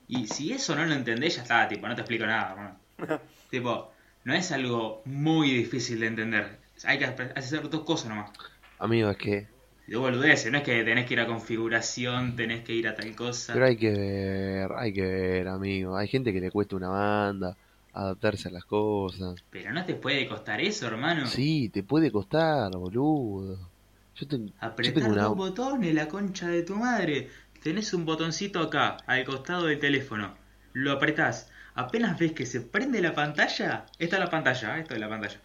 [0.08, 2.50] Y si eso no lo entendés, ya está, tipo, no te explico nada.
[2.50, 3.20] hermano.
[3.50, 3.89] tipo,
[4.24, 6.60] no es algo muy difícil de entender.
[6.84, 8.32] Hay que hacer dos cosas nomás.
[8.78, 9.48] Amigo, es que,
[9.86, 13.14] De boludeces, no es que tenés que ir a configuración, tenés que ir a tal
[13.14, 13.50] cosa.
[13.50, 15.96] pero hay que ver, hay que ver, amigo.
[15.96, 17.56] Hay gente que le cuesta una banda
[17.92, 19.44] adaptarse a las cosas.
[19.50, 21.30] Pero no te puede costar eso, hermano.
[21.32, 23.72] Sí, te puede costar, boludo.
[24.14, 25.24] Yo, te- yo Apretar tengo una...
[25.24, 27.28] dos botones, la concha de tu madre.
[27.60, 30.38] Tenés un botoncito acá, al costado del teléfono.
[30.72, 31.50] Lo apretás.
[31.80, 33.86] Apenas ves que se prende la pantalla.
[33.98, 34.82] Esta es la pantalla, ¿eh?
[34.82, 35.40] esto es la pantalla.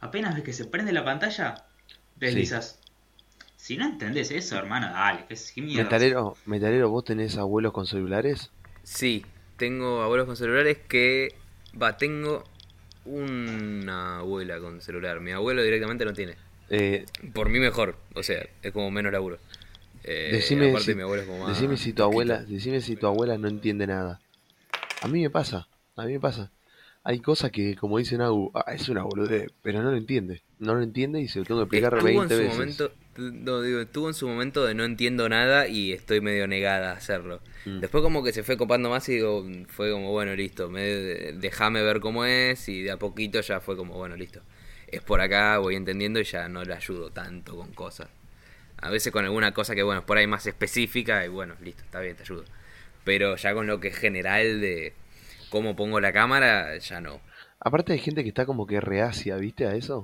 [0.00, 1.64] Apenas ves que se prende la pantalla,
[2.16, 2.78] deslizas.
[3.56, 5.84] Si no entendés eso, hermano, dale, qué qué mierda.
[5.84, 8.50] Metalero, metalero, ¿vos tenés abuelos con celulares?
[8.82, 9.24] Sí,
[9.56, 11.34] tengo abuelos con celulares que...
[11.80, 12.44] Va, tengo
[13.06, 15.20] una abuela con celular.
[15.20, 16.36] Mi abuelo directamente no tiene.
[16.68, 19.38] Eh, Por mí mejor, o sea, es como menos laburo.
[20.04, 22.96] Eh, decime, aparte si, mi abuelo es como más decime si tu abuela, decime si
[22.96, 24.20] tu abuela no entiende nada.
[25.02, 26.50] A mí me pasa, a mí me pasa.
[27.04, 30.42] Hay cosas que, como dicen Agu, ah, es una boludez, pero no lo entiende.
[30.58, 32.58] No lo entiende y se lo tengo que explicar Estuvo 20 en su veces.
[32.58, 36.90] momento, no, digo, estuvo en su momento de no entiendo nada y estoy medio negada
[36.90, 37.40] a hacerlo.
[37.64, 37.80] Mm.
[37.80, 41.82] Después como que se fue copando más y digo, fue como, bueno, listo, me, déjame
[41.82, 44.42] ver cómo es y de a poquito ya fue como, bueno, listo.
[44.88, 48.08] Es por acá, voy entendiendo y ya no le ayudo tanto con cosas.
[48.80, 51.82] A veces con alguna cosa que, bueno, es por ahí más específica y bueno, listo,
[51.84, 52.44] está bien, te ayudo.
[53.08, 54.92] Pero ya con lo que es general de
[55.48, 57.22] cómo pongo la cámara, ya no.
[57.58, 59.66] Aparte hay gente que está como que reacia, ¿viste?
[59.66, 60.02] A eso.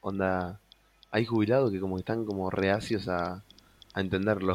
[0.00, 0.58] Onda,
[1.10, 3.44] hay jubilados que como que están como reacios a,
[3.92, 4.54] a entenderlo.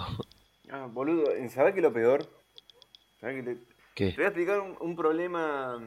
[0.72, 2.28] Ah, boludo, ¿sabés qué es lo peor?
[3.22, 3.58] ¿Sabés que te...
[3.94, 4.08] ¿Qué?
[4.08, 5.80] Te voy a explicar un, un problema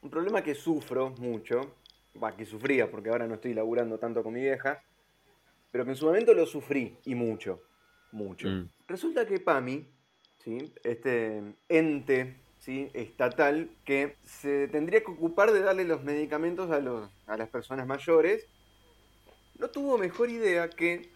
[0.00, 1.76] un problema que sufro mucho,
[2.20, 4.82] va, que sufría porque ahora no estoy laburando tanto con mi vieja,
[5.70, 7.62] pero que en su momento lo sufrí y mucho,
[8.10, 8.48] mucho.
[8.48, 8.68] Mm.
[8.88, 9.86] Resulta que PAMI,
[10.44, 10.72] ¿sí?
[10.84, 12.90] este ente ¿sí?
[12.94, 17.86] estatal que se tendría que ocupar de darle los medicamentos a, los, a las personas
[17.86, 18.46] mayores,
[19.58, 21.10] no tuvo mejor idea que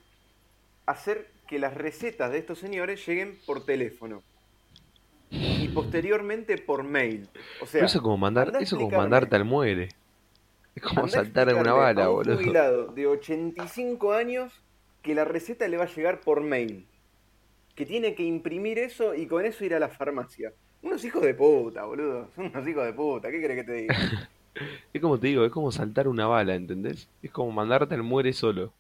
[0.86, 4.22] hacer que las recetas de estos señores lleguen por teléfono
[5.30, 7.28] y posteriormente por mail.
[7.60, 9.88] O sea, Pero eso como mandar, eso como mandarte al muere.
[10.74, 12.92] Es como saltar a una bala, a un boludo.
[12.92, 14.52] de 85 años
[15.02, 16.86] que la receta le va a llegar por mail.
[17.76, 20.52] Que tiene que imprimir eso y con eso ir a la farmacia.
[20.82, 22.28] Unos hijos de puta, boludo.
[22.34, 23.30] Son unos hijos de puta.
[23.30, 23.94] ¿Qué querés que te diga?
[24.94, 27.10] Es como te digo, es como saltar una bala, ¿entendés?
[27.22, 28.72] Es como mandarte al muere solo.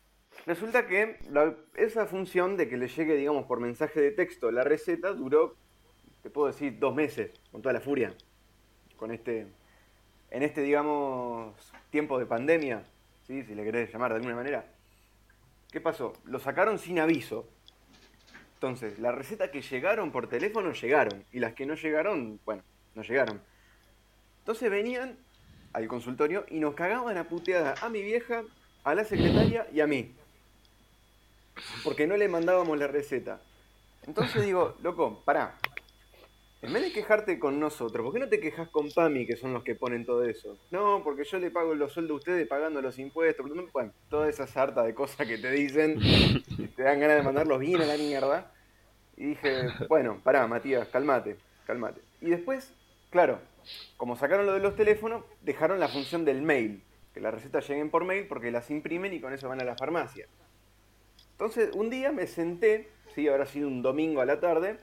[0.46, 4.64] Resulta que la- esa función de que le llegue, digamos, por mensaje de texto la
[4.64, 5.54] receta duró,
[6.22, 8.14] te puedo decir, dos meses, con toda la furia.
[8.96, 9.48] Con este,
[10.30, 11.54] en este, digamos,
[11.90, 12.82] tiempo de pandemia,
[13.26, 13.42] ¿sí?
[13.42, 14.64] si le querés llamar de alguna manera.
[15.70, 16.14] ¿Qué pasó?
[16.24, 17.46] Lo sacaron sin aviso.
[18.56, 21.24] Entonces, las recetas que llegaron por teléfono llegaron.
[21.30, 22.62] Y las que no llegaron, bueno,
[22.94, 23.42] no llegaron.
[24.38, 25.18] Entonces venían
[25.74, 28.44] al consultorio y nos cagaban a puteada a mi vieja,
[28.82, 30.14] a la secretaria y a mí.
[31.84, 33.40] Porque no le mandábamos la receta.
[34.06, 35.58] Entonces digo, loco, pará.
[36.66, 39.52] En vez de quejarte con nosotros, ¿por qué no te quejas con PAMI, que son
[39.52, 40.58] los que ponen todo eso?
[40.72, 43.46] No, porque yo le pago los sueldos a ustedes pagando los impuestos.
[43.72, 46.00] Bueno, toda esa sarta de cosas que te dicen,
[46.76, 48.50] te dan ganas de mandarlos bien a la mierda.
[49.16, 51.36] Y dije, bueno, pará, Matías, calmate,
[51.68, 52.00] calmate.
[52.20, 52.74] Y después,
[53.10, 53.38] claro,
[53.96, 56.82] como sacaron lo de los teléfonos, dejaron la función del mail.
[57.14, 59.76] Que las recetas lleguen por mail porque las imprimen y con eso van a la
[59.76, 60.26] farmacia.
[61.30, 64.78] Entonces, un día me senté, sí, habrá sido un domingo a la tarde,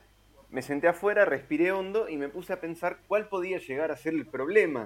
[0.53, 4.13] me senté afuera, respiré hondo y me puse a pensar cuál podía llegar a ser
[4.13, 4.85] el problema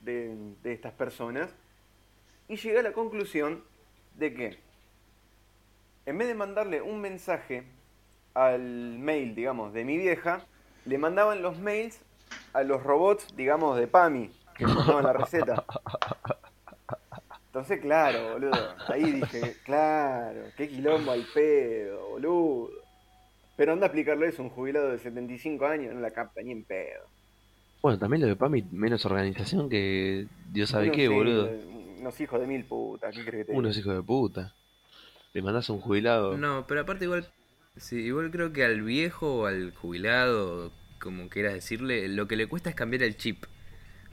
[0.00, 1.54] de, estas personas.
[2.48, 3.62] Y llegué a la conclusión
[4.14, 4.58] de que,
[6.06, 7.64] en vez de mandarle un mensaje
[8.32, 8.62] al
[8.98, 10.46] mail, digamos, de mi vieja,
[10.86, 12.00] le mandaban los mails
[12.54, 15.64] a los robots, digamos, de PAMI, que mandaban la receta.
[17.48, 18.74] Entonces, claro, boludo.
[18.88, 22.83] Ahí dije, claro, qué quilombo al pedo, boludo.
[23.56, 26.52] Pero anda a explicarle eso a un jubilado de 75 años, no la capta ni
[26.52, 27.08] en pedo.
[27.82, 31.50] Bueno, también lo de PAMI, menos organización que Dios sabe Unos qué, hijos boludo.
[32.00, 33.58] Unos hijos de mil putas, ¿qué crees que te?
[33.58, 34.54] Unos hijos de puta.
[35.32, 36.36] Le mandás a un jubilado.
[36.36, 37.28] No, pero aparte igual,
[37.76, 42.46] sí, igual creo que al viejo o al jubilado, como quieras decirle, lo que le
[42.46, 43.44] cuesta es cambiar el chip.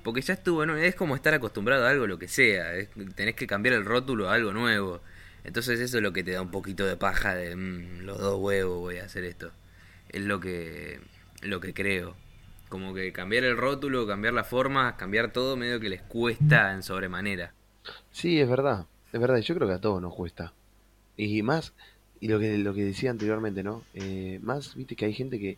[0.04, 0.76] Porque ya estuvo, ¿no?
[0.78, 2.74] es como estar acostumbrado a algo, lo que sea.
[2.76, 5.02] es- tenés que cambiar el rótulo a algo nuevo.
[5.44, 8.40] Entonces eso es lo que te da un poquito de paja de "Mm, los dos
[8.40, 9.52] huevos voy a hacer esto.
[10.10, 11.00] Es lo que,
[11.42, 12.16] lo que creo.
[12.70, 16.84] Como que cambiar el rótulo, cambiar la forma, cambiar todo medio que les cuesta en
[16.84, 17.54] sobremanera.
[18.12, 18.86] Sí, es verdad.
[19.12, 20.54] Es verdad, y yo creo que a todos nos cuesta.
[21.18, 21.74] Y más,
[22.22, 23.84] y lo que, lo que decía anteriormente, ¿no?
[23.94, 25.58] Eh, más, viste que hay gente que,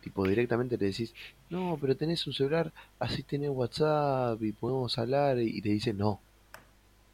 [0.00, 1.12] tipo, directamente le decís,
[1.50, 6.20] no, pero tenés un celular, así tenés WhatsApp y podemos hablar, y te dice, no.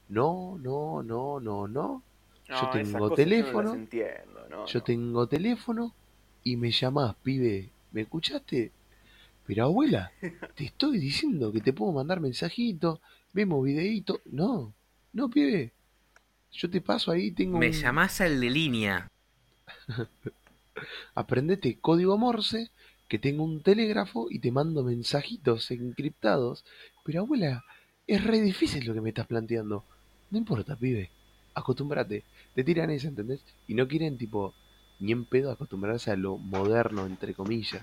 [0.09, 2.03] No, no, no, no, no.
[2.53, 4.85] Yo No, tengo yo teléfono, las entiendo, no, yo no.
[4.85, 5.95] tengo teléfono
[6.45, 7.71] y me llamás, pibe.
[7.93, 8.73] ¿Me escuchaste?
[9.47, 10.13] Pero abuela,
[10.55, 13.01] te estoy diciendo que te puedo mandar mensajitos,
[13.33, 14.21] vemos videitos.
[14.27, 14.73] No,
[15.13, 15.73] no, pibe.
[16.53, 17.73] Yo te paso ahí, tengo Me un...
[17.73, 19.09] llamás al de línea.
[21.15, 22.71] Aprendete código Morse,
[23.09, 26.65] que tengo un telégrafo y te mando mensajitos encriptados.
[27.05, 27.65] Pero abuela,
[28.07, 29.85] es re difícil lo que me estás planteando.
[30.31, 31.11] No importa, pibe.
[31.55, 32.25] Acostúmbrate.
[32.55, 33.45] Te tiran esa, ¿entendés?
[33.67, 34.55] Y no quieren, tipo,
[34.99, 37.83] ni en pedo acostumbrarse a lo moderno, entre comillas.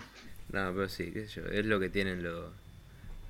[0.49, 2.51] No, pero sí, qué sé yo, es lo que tienen los,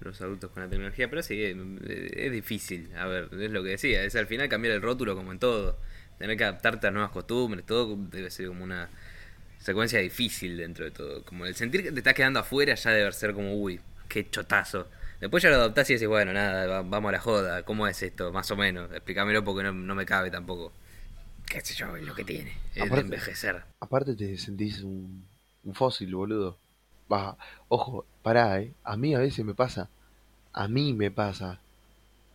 [0.02, 4.04] los adultos con la tecnología, pero sí, es, difícil, a ver, es lo que decía,
[4.04, 5.78] es al final cambiar el rótulo como en todo,
[6.19, 8.89] tener que adaptarte a nuevas costumbres, todo debe ser como una
[9.60, 13.12] secuencia difícil dentro de todo, como el sentir que te estás quedando afuera ya debe
[13.12, 14.88] ser como, uy, qué chotazo.
[15.19, 18.02] Después ya lo adaptás y decís, bueno, nada, va- vamos a la joda, ¿cómo es
[18.04, 18.32] esto?
[18.32, 20.73] Más o menos, explícamelo porque no, no me cabe tampoco.
[21.50, 23.64] Qué sé yo, es lo que tiene, es de Aparte- envejecer.
[23.80, 25.26] Aparte te sentís un,
[25.64, 26.58] un fósil, boludo.
[27.12, 27.38] Va,
[27.70, 28.74] ojo, pará, eh.
[28.84, 29.90] A mí a veces me pasa.
[30.54, 31.60] A mí me pasa.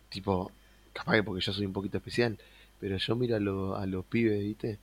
[0.09, 0.51] Tipo,
[0.93, 2.39] capaz que porque yo soy un poquito especial.
[2.79, 4.79] Pero yo miro a, lo- a los pibes, ¿viste?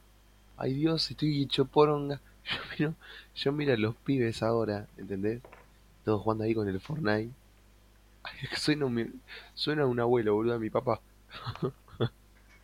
[0.57, 2.21] Ay Dios, estoy hecho poronga.
[2.45, 2.95] Yo miro,
[3.35, 5.41] yo miro a los pibes ahora, ¿entendés?
[6.05, 7.31] Todos jugando ahí con el Fortnite.
[8.23, 9.21] Ay, suena, un,
[9.55, 11.01] suena un abuelo, boludo, a mi papá.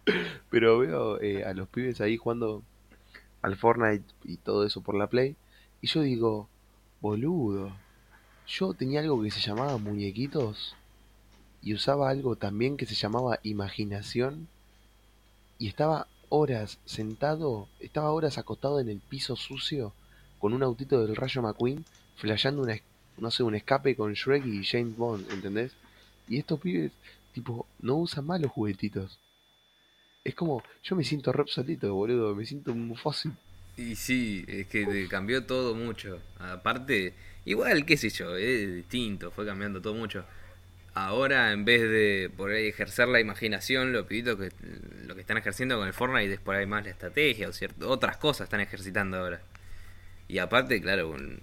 [0.51, 2.63] Pero veo eh, a los pibes ahí jugando
[3.43, 5.37] al Fortnite y todo eso por la Play.
[5.81, 6.49] Y yo digo,
[7.01, 7.73] boludo,
[8.47, 10.77] yo tenía algo que se llamaba muñequitos
[11.63, 14.49] y usaba algo también que se llamaba imaginación
[15.59, 19.93] y estaba horas sentado, estaba horas acostado en el piso sucio
[20.39, 21.85] con un autito del Rayo McQueen
[22.17, 22.77] flasheando una,
[23.19, 25.73] no sé, un escape con Shrek y James Bond, ¿entendés?
[26.29, 26.93] Y estos pibes,
[27.33, 29.19] tipo, no usan más los juguetitos.
[30.27, 33.33] Es como, yo me siento re obsoleto, boludo, me siento un fósil.
[33.77, 36.20] Y sí, es que te cambió todo mucho.
[36.41, 37.14] Aparte,
[37.45, 40.24] igual, qué sé yo, es distinto, fue cambiando todo mucho.
[40.95, 44.51] Ahora, en vez de por ahí ejercer la imaginación, los pibitos que
[45.07, 47.89] lo que están ejerciendo con el Fortnite es por ahí más la estrategia o cierto,
[47.89, 49.41] otras cosas están ejercitando ahora.
[50.27, 51.39] Y aparte, claro, con,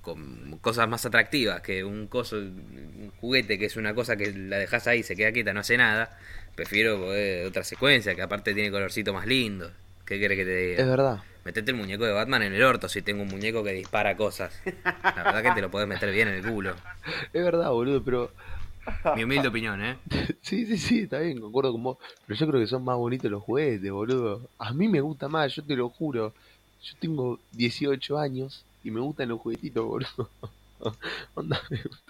[0.00, 4.58] con cosas más atractivas que un coso, un juguete que es una cosa que la
[4.58, 6.16] dejas ahí, se queda quieta, no hace nada.
[6.58, 9.70] Prefiero eh, otra secuencia que aparte tiene colorcito más lindo.
[10.04, 10.82] ¿Qué querés que te diga?
[10.82, 11.22] Es verdad.
[11.44, 14.60] Metete el muñeco de Batman en el orto si tengo un muñeco que dispara cosas.
[15.04, 16.74] La verdad que te lo podés meter bien en el culo.
[17.32, 18.32] Es verdad, boludo, pero.
[19.14, 19.98] Mi humilde opinión, ¿eh?
[20.42, 21.98] Sí, sí, sí, está bien, concuerdo con vos.
[22.26, 24.48] Pero yo creo que son más bonitos los juguetes, boludo.
[24.58, 26.34] A mí me gusta más, yo te lo juro.
[26.82, 30.28] Yo tengo 18 años y me gustan los juguetitos, boludo.
[31.36, 32.07] Onda, me gusta.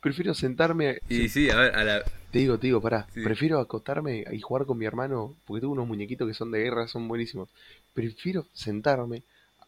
[0.00, 0.98] Prefiero sentarme.
[1.08, 2.02] Y sí, a ver, a la...
[2.30, 3.06] Te digo, te digo, pará.
[3.14, 3.22] Sí.
[3.22, 6.88] Prefiero acostarme y jugar con mi hermano, porque tengo unos muñequitos que son de guerra,
[6.88, 7.48] son buenísimos.
[7.92, 9.22] Prefiero sentarme,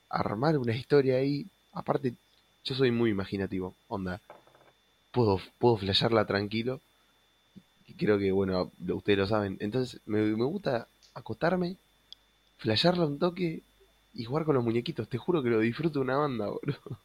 [0.08, 1.46] armar una historia ahí.
[1.72, 2.14] Aparte,
[2.64, 4.20] yo soy muy imaginativo, onda.
[5.12, 6.80] Puedo, puedo flashearla tranquilo.
[7.86, 9.58] Y creo que, bueno, ustedes lo saben.
[9.60, 11.76] Entonces, me, me gusta acostarme,
[12.58, 13.62] flashearla un toque
[14.14, 15.08] y jugar con los muñequitos.
[15.08, 16.98] Te juro que lo disfruto una banda, boludo.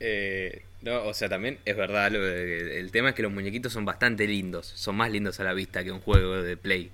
[0.00, 3.72] Eh, no, o sea, también es verdad, lo de- el tema es que los muñequitos
[3.72, 6.90] son bastante lindos, son más lindos a la vista que un juego de Play.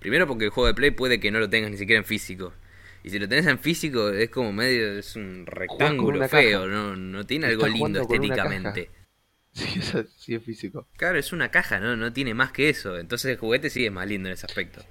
[0.00, 2.52] Primero porque el juego de Play puede que no lo tengas ni siquiera en físico.
[3.04, 7.26] Y si lo tenés en físico es como medio, es un rectángulo feo, no, no
[7.26, 8.90] tiene algo lindo estéticamente.
[9.52, 10.86] Sí, eso sí es físico.
[10.96, 11.96] Claro, es una caja, ¿no?
[11.96, 12.96] No tiene más que eso.
[12.98, 14.84] Entonces el juguete sí es más lindo en ese aspecto.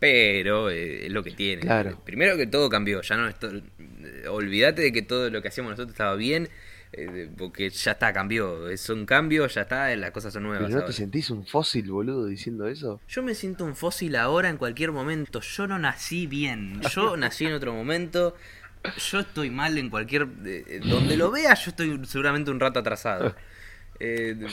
[0.00, 1.62] Pero eh, es lo que tiene.
[1.62, 2.02] Claro.
[2.04, 3.00] Primero que todo cambió.
[3.02, 6.48] Ya no esto- eh, Olvídate de que todo lo que hacíamos nosotros estaba bien.
[6.92, 8.68] Eh, porque ya está, cambió.
[8.68, 10.68] Es un cambio, ya está, las cosas son nuevas.
[10.68, 13.00] ¿Pero no te sentís un fósil, boludo, diciendo eso?
[13.08, 15.40] Yo me siento un fósil ahora en cualquier momento.
[15.40, 16.80] Yo no nací bien.
[16.94, 18.34] Yo nací en otro momento.
[19.10, 20.28] Yo estoy mal en cualquier...
[20.44, 23.34] eh, donde lo vea yo estoy seguramente un rato atrasado.
[24.00, 24.46] Eh,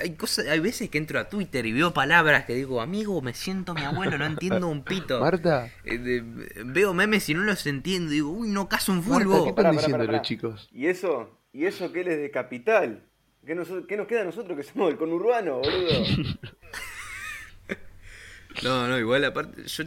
[0.00, 3.34] hay cosas, hay veces que entro a Twitter y veo palabras que digo, amigo, me
[3.34, 5.20] siento mi abuelo, no entiendo un pito.
[5.20, 6.22] Marta, Eh, de-
[6.64, 8.10] veo memes y no los entiendo.
[8.10, 9.48] Digo, uy, no caso un Marta, ¿qué fulbo.
[9.48, 10.68] están diciendo los chicos?
[10.72, 11.38] ¿Y eso?
[11.52, 13.02] ¿Y eso que él es de capital?
[13.46, 16.04] ¿Qué nos, qué nos queda a nosotros que somos del conurbano, boludo?
[18.62, 19.84] No, no, igual aparte, yo,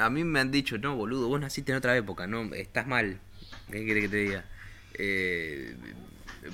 [0.00, 3.18] a mí me han dicho, no, boludo, vos naciste en otra época, no, estás mal.
[3.70, 4.44] ¿Qué quiere que te diga?
[4.94, 5.74] Eh,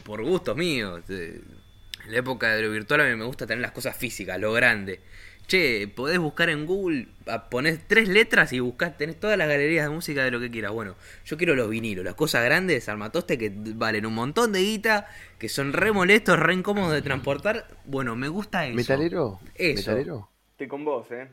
[0.04, 1.02] por gustos míos.
[1.08, 1.40] eh,
[2.06, 4.52] en la época de lo virtual a mí me gusta tener las cosas físicas, lo
[4.52, 5.00] grande.
[5.46, 9.84] Che, podés buscar en Google, a- ponés tres letras y buscás, tenés todas las galerías
[9.86, 10.72] de música de lo que quieras.
[10.72, 10.94] Bueno,
[11.24, 15.48] yo quiero los vinilos, las cosas grandes, armatoste que valen un montón de guita, que
[15.48, 17.66] son re molestos, re incómodos de transportar.
[17.84, 18.76] Bueno, me gusta eso.
[18.76, 19.40] ¿Metalero?
[19.56, 19.90] Eso.
[19.90, 20.28] ¿Metalero?
[20.52, 21.28] Estoy con vos, eh.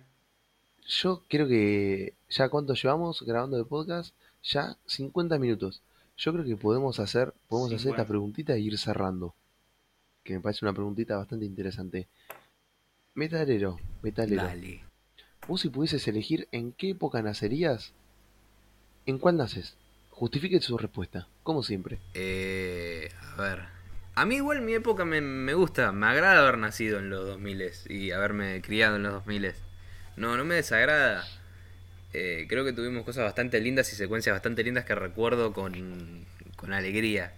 [0.87, 5.83] Yo creo que ya cuánto llevamos grabando de podcast, ya 50 minutos.
[6.17, 8.07] Yo creo que podemos hacer, podemos hacer esta 50.
[8.07, 9.35] preguntita e ir cerrando.
[10.23, 12.07] Que me parece una preguntita bastante interesante.
[13.15, 14.43] Metalero, metalero.
[14.43, 14.83] Dale.
[15.47, 17.93] Vos si pudieses elegir en qué época nacerías,
[19.05, 19.75] ¿en cuál naces?
[20.11, 21.99] Justifique su respuesta, como siempre.
[22.13, 23.79] Eh, a ver.
[24.15, 27.71] A mí igual mi época me, me gusta, me agrada haber nacido en los 2000
[27.89, 29.53] y haberme criado en los 2000
[30.17, 31.25] No, no me desagrada.
[32.13, 36.25] Eh, creo que tuvimos cosas bastante lindas y secuencias bastante lindas que recuerdo con,
[36.57, 37.33] con alegría.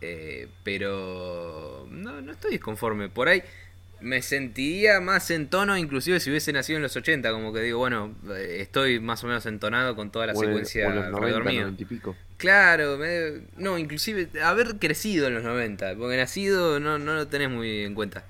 [0.00, 3.08] Eh, pero no, no estoy disconforme.
[3.08, 3.42] Por ahí
[4.00, 7.78] me sentiría más en tono inclusive si hubiese nacido en los 80, como que digo,
[7.78, 11.04] bueno, eh, estoy más o menos entonado con toda la O secuencia o en los
[11.06, 11.62] alrededor 90, mío.
[11.62, 12.16] 90 y pico.
[12.36, 17.48] Claro, me- no, inclusive haber crecido en los 90, porque nacido no, no lo tenés
[17.50, 18.24] muy en cuenta.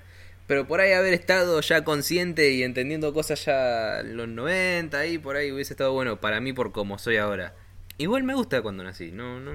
[0.47, 5.17] Pero por ahí haber estado ya consciente y entendiendo cosas ya en los 90 y
[5.17, 7.53] por ahí hubiese estado bueno para mí por como soy ahora.
[7.97, 9.51] Igual me gusta cuando nací, no, no,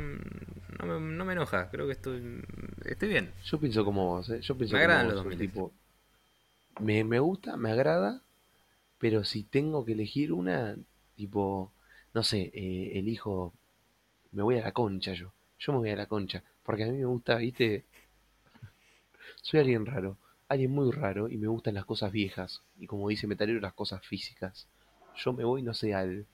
[0.86, 2.42] no, me, no me enoja, creo que estoy,
[2.84, 3.32] estoy bien.
[3.44, 4.40] Yo pienso como vos, ¿eh?
[4.40, 5.36] Yo pienso Me como agradan vos, los soy 2000.
[5.36, 5.72] tipo,
[6.80, 8.22] me, me gusta, me agrada,
[8.98, 10.76] pero si tengo que elegir una,
[11.16, 11.72] tipo,
[12.14, 13.54] no sé, eh, elijo,
[14.32, 15.32] me voy a la concha yo.
[15.58, 17.84] Yo me voy a la concha, porque a mí me gusta, viste,
[19.42, 20.16] soy alguien raro,
[20.48, 24.04] alguien muy raro y me gustan las cosas viejas y como dice Metalero, las cosas
[24.06, 24.66] físicas.
[25.16, 26.26] Yo me voy, no sé, al...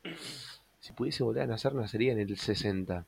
[0.80, 3.05] Si pudiese volver a nacer, nacería en el 60.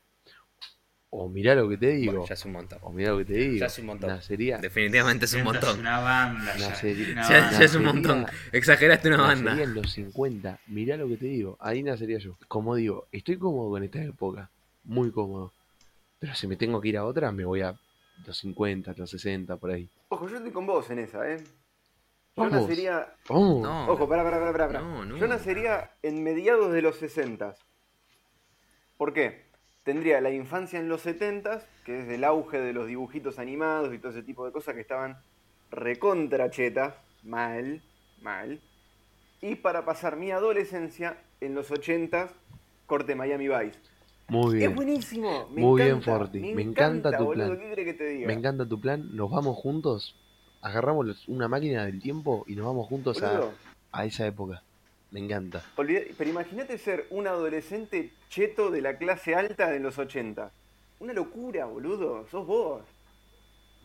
[1.13, 2.13] O mirá lo que te digo.
[2.13, 2.79] Bueno, ya es un montón.
[2.83, 3.57] O mirá lo que te digo.
[3.59, 4.11] Ya es un montón.
[4.11, 4.59] Nacería.
[4.59, 5.81] Definitivamente es un montón.
[5.81, 6.69] una banda ya.
[6.69, 7.59] Nacería- una Ya, banda.
[7.59, 8.27] ya es un Nacería- montón.
[8.53, 9.63] Exageraste una nacería banda.
[9.65, 10.61] en los 50.
[10.69, 11.57] Mirá lo que te digo.
[11.61, 12.37] Ahí nacería yo.
[12.47, 14.51] Como digo, estoy cómodo con esta época.
[14.85, 15.53] Muy cómodo.
[16.21, 17.75] Pero si me tengo que ir a otra, me voy a
[18.25, 19.89] los 50, los 60, por ahí.
[20.11, 21.39] Ojo, yo estoy con vos en esa, eh.
[22.37, 22.53] Yo Vamos.
[22.63, 23.15] nacería.
[23.29, 23.89] Oh, No.
[23.91, 24.67] Ojo, pará, pará, pará, pará.
[24.69, 24.81] pará.
[24.81, 25.17] No, no.
[25.17, 27.57] Yo nacería en mediados de los 60.
[28.97, 29.50] ¿Por qué?
[29.91, 33.99] Tendría la infancia en los 70, que es el auge de los dibujitos animados y
[33.99, 35.19] todo ese tipo de cosas que estaban
[35.69, 37.83] recontra cheta, mal,
[38.23, 38.61] mal.
[39.41, 42.29] Y para pasar mi adolescencia en los 80
[42.87, 43.81] corte Miami Vice.
[44.29, 44.71] Muy bien.
[44.71, 45.49] Es buenísimo.
[45.53, 46.39] Me Muy bien, Forti.
[46.39, 47.59] Me encanta tu boludo, plan.
[47.59, 48.27] ¿Qué crees que te diga?
[48.29, 49.17] Me encanta tu plan.
[49.17, 50.15] Nos vamos juntos.
[50.63, 53.41] Agarramos una máquina del tiempo y nos vamos juntos a,
[53.91, 54.63] a esa época.
[55.11, 55.65] Me encanta.
[55.77, 60.53] pero imagínate ser un adolescente cheto de la clase alta de los 80.
[61.01, 62.27] Una locura, boludo.
[62.31, 62.83] Sos vos.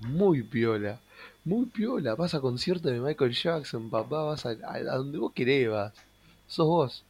[0.02, 1.00] Muy piola.
[1.44, 2.16] Muy piola.
[2.16, 4.24] Vas a concierto de Michael Jackson, papá.
[4.24, 5.94] Vas a, a- a donde vos querés, vas.
[6.48, 7.04] Sos vos.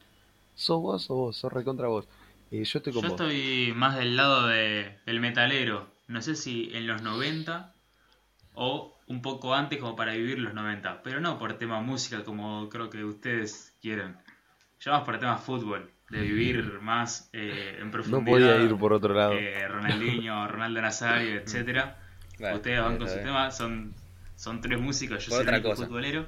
[0.56, 1.38] Sos vos, sos vos.
[1.38, 2.08] Sos recontra vos.
[2.52, 3.20] Eh, yo estoy con Yo vos.
[3.20, 5.88] estoy más del lado de, del metalero.
[6.08, 7.74] No sé si en los 90
[8.54, 11.02] o un poco antes como para vivir los 90.
[11.04, 14.18] Pero no por tema música como creo que ustedes quieren.
[14.80, 15.92] Yo más por tema fútbol.
[16.10, 18.26] De vivir más eh, en No profundidad.
[18.26, 19.34] podía ir por otro lado.
[19.34, 21.98] eh, Ronaldinho, Ronaldo Nazario, etcétera.
[22.40, 23.26] Vale, Ustedes van con su bien.
[23.26, 23.94] tema, son,
[24.36, 25.86] son tres músicos, yo Por soy otra cosa.
[25.88, 26.28] futbolero.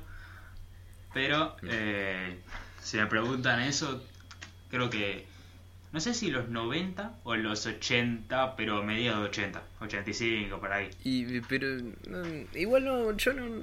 [1.14, 2.44] Pero eh,
[2.82, 4.04] si me preguntan eso,
[4.70, 5.27] creo que
[5.92, 10.90] no sé si los 90 o los 80, pero mediados de 80, 85 por ahí.
[11.04, 11.68] Y, pero
[12.10, 12.24] no,
[12.54, 13.62] igual no, yo no...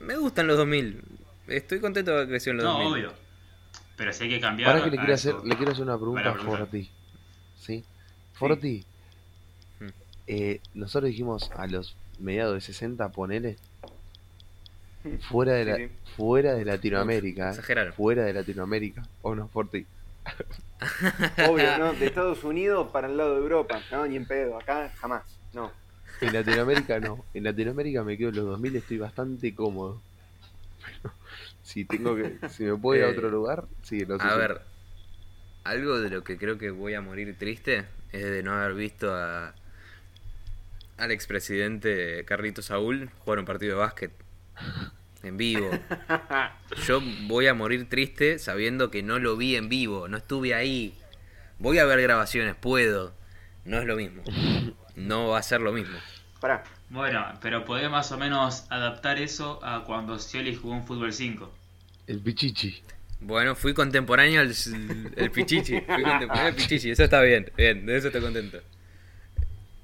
[0.00, 1.02] Me gustan los 2000.
[1.46, 2.92] Estoy contento de haber crecido en los No, 2000.
[2.92, 3.12] obvio.
[3.96, 4.72] Pero si hay que cambiar.
[4.72, 6.34] Para que le quiero hacer, le quiero hacer una pregunta a.
[6.34, 6.90] Forti.
[7.56, 7.84] ¿Sí?
[8.32, 8.84] Forti.
[9.80, 9.86] Mm.
[10.26, 13.56] eh, nosotros dijimos a los mediados de 60, ponele.
[15.28, 15.90] Fuera de, la, Sí, sí.
[16.16, 17.50] fuera de Latinoamérica.
[17.50, 17.92] Exageraron.
[17.92, 19.02] Fuera de Latinoamérica.
[19.22, 19.86] ¿O no, Forti?
[21.48, 21.92] Obvio, ¿no?
[21.98, 23.80] De Estados Unidos para el lado de Europa.
[23.90, 24.56] No, ni en pedo.
[24.58, 25.40] Acá jamás.
[25.52, 25.72] No.
[26.20, 27.24] En Latinoamérica no.
[27.34, 30.02] En Latinoamérica me quedo en los 2000, estoy bastante cómodo.
[30.84, 31.14] Pero
[31.62, 34.24] si tengo que, si me puedo ir a Eh, otro lugar, sí, en los A
[34.24, 34.36] 60.
[34.36, 34.62] ver,
[35.64, 39.14] algo de lo que creo que voy a morir triste es de no haber visto
[39.14, 39.54] a
[40.96, 44.12] al expresidente Carlito Saúl jugar un partido de básquet
[45.24, 45.70] en vivo.
[46.86, 50.94] Yo voy a morir triste sabiendo que no lo vi en vivo, no estuve ahí.
[51.58, 53.14] Voy a ver grabaciones, puedo.
[53.64, 54.22] No es lo mismo.
[54.96, 55.96] No va a ser lo mismo.
[56.40, 56.64] Pará.
[56.90, 61.52] Bueno, pero podés más o menos adaptar eso a cuando Scioli jugó en Fútbol 5.
[62.06, 62.82] El Pichichi.
[63.20, 64.54] Bueno, fui contemporáneo al
[65.16, 65.80] el Pichichi.
[65.80, 66.90] Fui contemporáneo al Pichichi.
[66.90, 67.50] Eso está bien.
[67.56, 68.60] Bien, de eso estoy contento.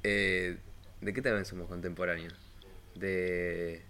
[0.03, 0.59] Eh,
[1.01, 2.35] ¿De qué también somos contemporáneos?
[2.95, 3.83] De.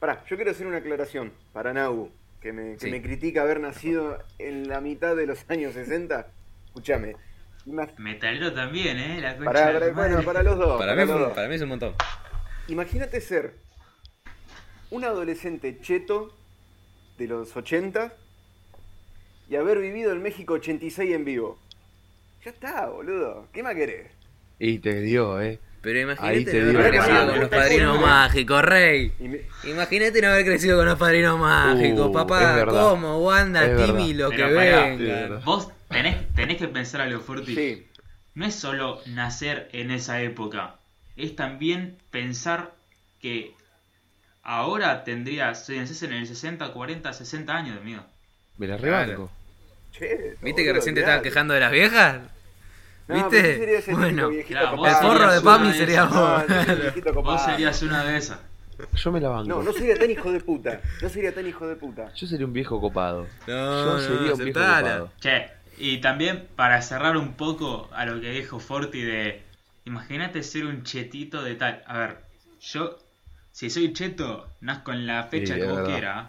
[0.00, 2.90] Pará, yo quiero hacer una aclaración para Nau, que me, que Sí.
[2.90, 6.26] me critica haber nacido en la mitad de los años 60.
[6.66, 7.16] Escúchame.
[7.66, 9.20] Ima- Metalero también, ¿eh?
[9.20, 9.92] La concha madre.
[9.92, 10.78] bueno, para los dos.
[10.78, 11.34] Para para mí, los fue- dos.
[11.34, 11.94] para mí es un montón.
[12.68, 13.54] Imagínate ser
[14.90, 16.34] un adolescente cheto
[17.18, 18.14] de los 80
[19.50, 21.58] y haber vivido el México 86 en vivo.
[22.42, 23.48] Ya está, boludo.
[23.52, 24.10] ¿Qué más querés?
[24.58, 25.58] Y te dio, eh.
[25.82, 29.12] Pero imagínate te no haber crecido con los padrinos mágicos, rey.
[29.64, 32.66] Imagínate no haber crecido con los padrinos mágicos, Uh, papá.
[32.66, 33.18] ¿Cómo?
[33.24, 33.86] Wanda, Es verdad.
[33.86, 35.14] Timmy, lo que Pero pará, Sí, venga.
[35.14, 35.42] verdad.
[35.44, 37.54] Vos tenés, tenés que pensar algo, Forti.
[37.54, 37.86] Sí,
[38.34, 40.76] No es solo nacer en esa época,
[41.16, 42.72] es también pensar
[43.20, 43.54] que
[44.42, 48.04] ahora tendrías, si nacés en el 60, 40, 60 años de mío.
[48.58, 49.30] Me la rebanco.
[49.92, 50.36] che.
[50.42, 52.20] ¿Viste que recién te estabas quejando de las viejas?
[53.14, 53.92] ¿Viste?
[53.92, 54.88] Bueno, claro, vos.
[54.88, 56.12] El forro de Pami sería esas.
[56.14, 57.24] No, vos.
[57.30, 58.38] Vos serías una de esas.
[58.94, 59.48] Yo me la banco.
[59.48, 60.80] No, no sería tan hijo de puta.
[61.02, 62.12] No sería tan hijo de puta.
[62.14, 63.26] Yo sería un viejo copado.
[63.46, 65.12] No, Yo sería no, un viejo copado.
[65.20, 69.42] Che, y también para cerrar un poco a lo que dijo Forti de,
[69.84, 71.82] imagínate ser un chetito de tal.
[71.86, 72.18] A ver,
[72.60, 72.98] yo,
[73.52, 76.28] si soy cheto, nazco en la fecha Sí, que es vos quieras.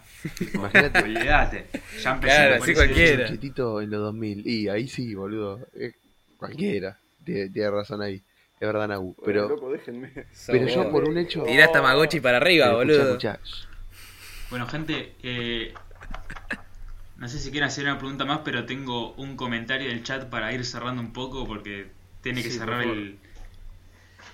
[0.54, 1.00] Imagínate.
[1.00, 1.68] Olvídate.
[2.02, 3.24] Ya empecé Claro, cualquiera.
[3.24, 4.48] Un chetito en los 2000.
[4.48, 5.60] Y ahí sí, boludo.
[5.76, 5.94] Eh,
[6.42, 6.98] cualquiera.
[7.24, 8.16] Tiene, tiene razón ahí.
[8.60, 8.88] Es verdad.
[8.88, 10.12] Bueno, Pero, loco, déjenme.
[10.48, 11.44] pero yo por un hecho.
[11.44, 13.08] Tirás Tamagotchi para arriba, Pero boludo.
[13.10, 13.68] escuchá, escuchá.
[14.50, 15.74] Bueno, gente, eh,
[17.18, 20.52] no sé si quieren hacer una pregunta más, pero tengo un comentario del chat para
[20.52, 23.18] ir cerrando un poco porque tiene que Sí, cerrar el.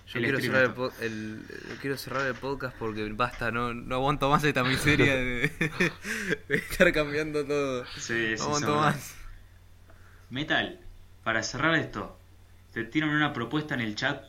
[0.08, 0.76] Yo el quiero cerrar el, esto.
[0.76, 5.14] po- el- el- quiero cerrar el podcast porque basta, no, no aguanto más esta miseria
[5.16, 5.52] de,
[6.48, 7.86] de estar cambiando todo.
[7.98, 8.82] Sí, sí, No aguanto sobra.
[8.82, 9.16] más.
[10.30, 10.80] Metal,
[11.28, 12.18] para cerrar esto,
[12.72, 14.24] te tiran una propuesta en el chat.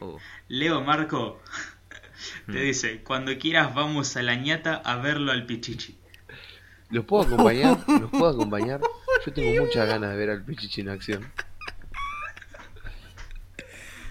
[0.00, 0.18] Oh,
[0.48, 1.40] Leo Marco
[2.46, 2.60] te Mm.
[2.60, 5.96] dice: Cuando quieras, vamos a la ñata a verlo al Pichichi.
[6.90, 7.78] ¿Los puedo acompañar?
[7.86, 8.80] ¿Los puedo acompañar?
[9.24, 11.24] Yo tengo muchas ganas de ver al Pichichi en acción.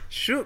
[0.10, 0.44] Yo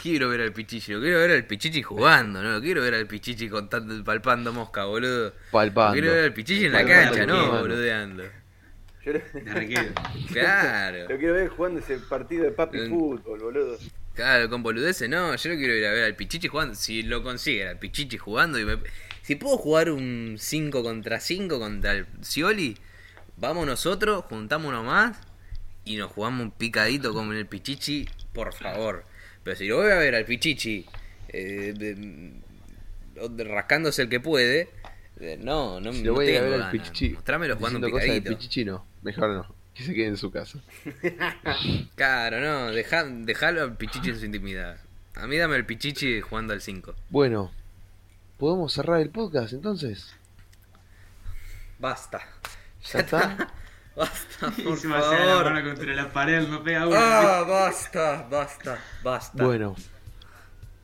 [0.00, 3.08] quiero ver al Pichichi, lo quiero ver al Pichichi jugando, no lo quiero ver al
[3.08, 5.30] Pichichi contando, palpando mosca, boludo.
[5.30, 5.94] Lo Palpando.
[5.94, 8.22] quiero ver al Pichichi en la cancha, no boludeando.
[9.08, 9.20] Yo lo.
[10.32, 11.08] Claro.
[11.08, 12.88] lo quiero ver jugando ese partido de papi Mm.
[12.90, 13.78] fútbol, boludo.
[14.14, 16.74] Claro, con boludeces, no, yo no quiero ir a ver al Pichichi jugando.
[16.74, 18.78] Si lo consigue al Pichichi jugando y me-
[19.22, 22.76] Si puedo jugar un 5 contra 5 contra el Scioli,
[23.36, 25.18] vamos nosotros, juntamos uno más
[25.84, 29.04] y nos jugamos un picadito como en el Pichichi, por favor.
[29.44, 30.84] Pero si lo voy a ver al Pichichi
[31.28, 34.68] eh, de- rascándose el que puede,
[35.20, 36.70] eh, no, no, Si no lo voy a ver al.
[36.70, 37.10] Pichichi.
[37.10, 38.38] Mostrámelo jugando un diciendo cosas de picadito.
[38.40, 38.86] Pichichi no.
[39.02, 39.54] Mejor no.
[39.74, 40.58] Que se quede en su casa.
[41.94, 44.78] Claro, no, deja, dejalo al Pichichi en su intimidad.
[45.16, 46.94] A mí dame el Pichichi jugando al 5.
[47.10, 47.50] Bueno,
[48.38, 50.14] ¿podemos cerrar el podcast entonces?
[51.78, 52.20] Basta.
[52.92, 53.52] ¿Ya está?
[53.96, 56.96] Basta, Y por se va a hacer la mano contra la pared, no pega uno.
[56.96, 59.44] Ah, basta, basta, basta.
[59.44, 59.74] Bueno,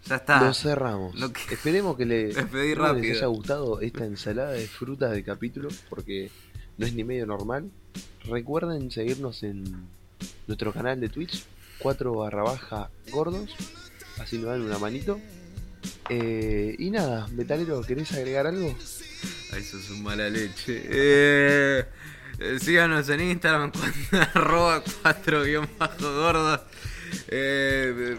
[0.05, 0.41] ya está.
[0.45, 1.15] lo cerramos.
[1.15, 2.35] No que- Esperemos que les
[2.77, 3.13] rápido.
[3.15, 6.33] haya gustado esta ensalada de frutas de capítulo, porque
[6.77, 7.71] no es ni medio normal.
[8.27, 9.65] Recuerden seguirnos en
[10.47, 11.45] nuestro canal de Twitch,
[11.79, 13.51] 4 barra baja gordos,
[14.19, 15.21] así nos dan una manito.
[16.09, 18.75] Eh, y nada, Metalero, ¿querés agregar algo?
[19.53, 20.83] Ay, sos un mala leche.
[20.85, 21.85] Eh,
[22.39, 23.71] eh, síganos en Instagram
[24.11, 26.61] con arroba 4 guion bajo gordos.
[27.29, 28.17] Eh,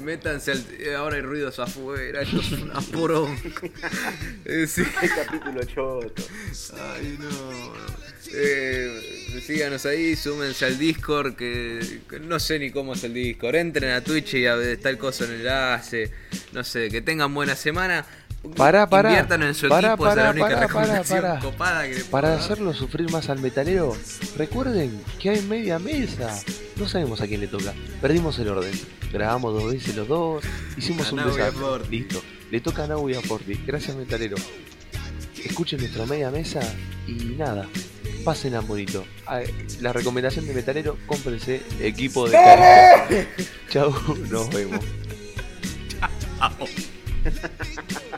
[0.00, 0.64] métanse al...
[0.78, 3.40] eh, ahora hay ruidos afuera, esto es una poronga.
[4.44, 4.82] Eh, sí.
[5.14, 6.22] Capítulo choto.
[6.76, 7.72] Ay, no.
[8.32, 13.54] Eh, síganos ahí, súmense al Discord, que, que no sé ni cómo es el Discord.
[13.56, 16.10] Entren a Twitch y a ver, está el coso en el enlace.
[16.52, 18.06] No sé, que tengan buena semana.
[18.56, 19.10] Pará, pará.
[19.10, 22.38] Inviertan en su Pará, equipo, es la única recomendación copada que Para dar.
[22.38, 23.94] hacerlo sufrir más al metalero,
[24.36, 26.40] recuerden que hay media mesa.
[26.76, 27.74] No sabemos a quién le toca.
[28.00, 28.72] Perdimos el orden.
[29.12, 30.44] Grabamos dos veces los dos.
[30.76, 31.88] Hicimos A un desastre.
[31.90, 32.22] Listo.
[32.50, 33.60] Le toca a Nau y a Forti.
[33.66, 34.36] Gracias, metalero.
[35.44, 36.60] Escuchen nuestra media mesa
[37.06, 37.68] y nada.
[38.24, 39.04] Pasen a bonito.
[39.80, 43.06] La recomendación de metalero, cómprense equipo de carga.
[43.68, 43.94] Chau,
[44.30, 44.80] nos vemos.
[47.20, 48.09] Chiu,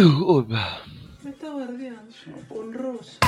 [0.00, 2.10] Me está bardeando,
[2.48, 3.18] honroso.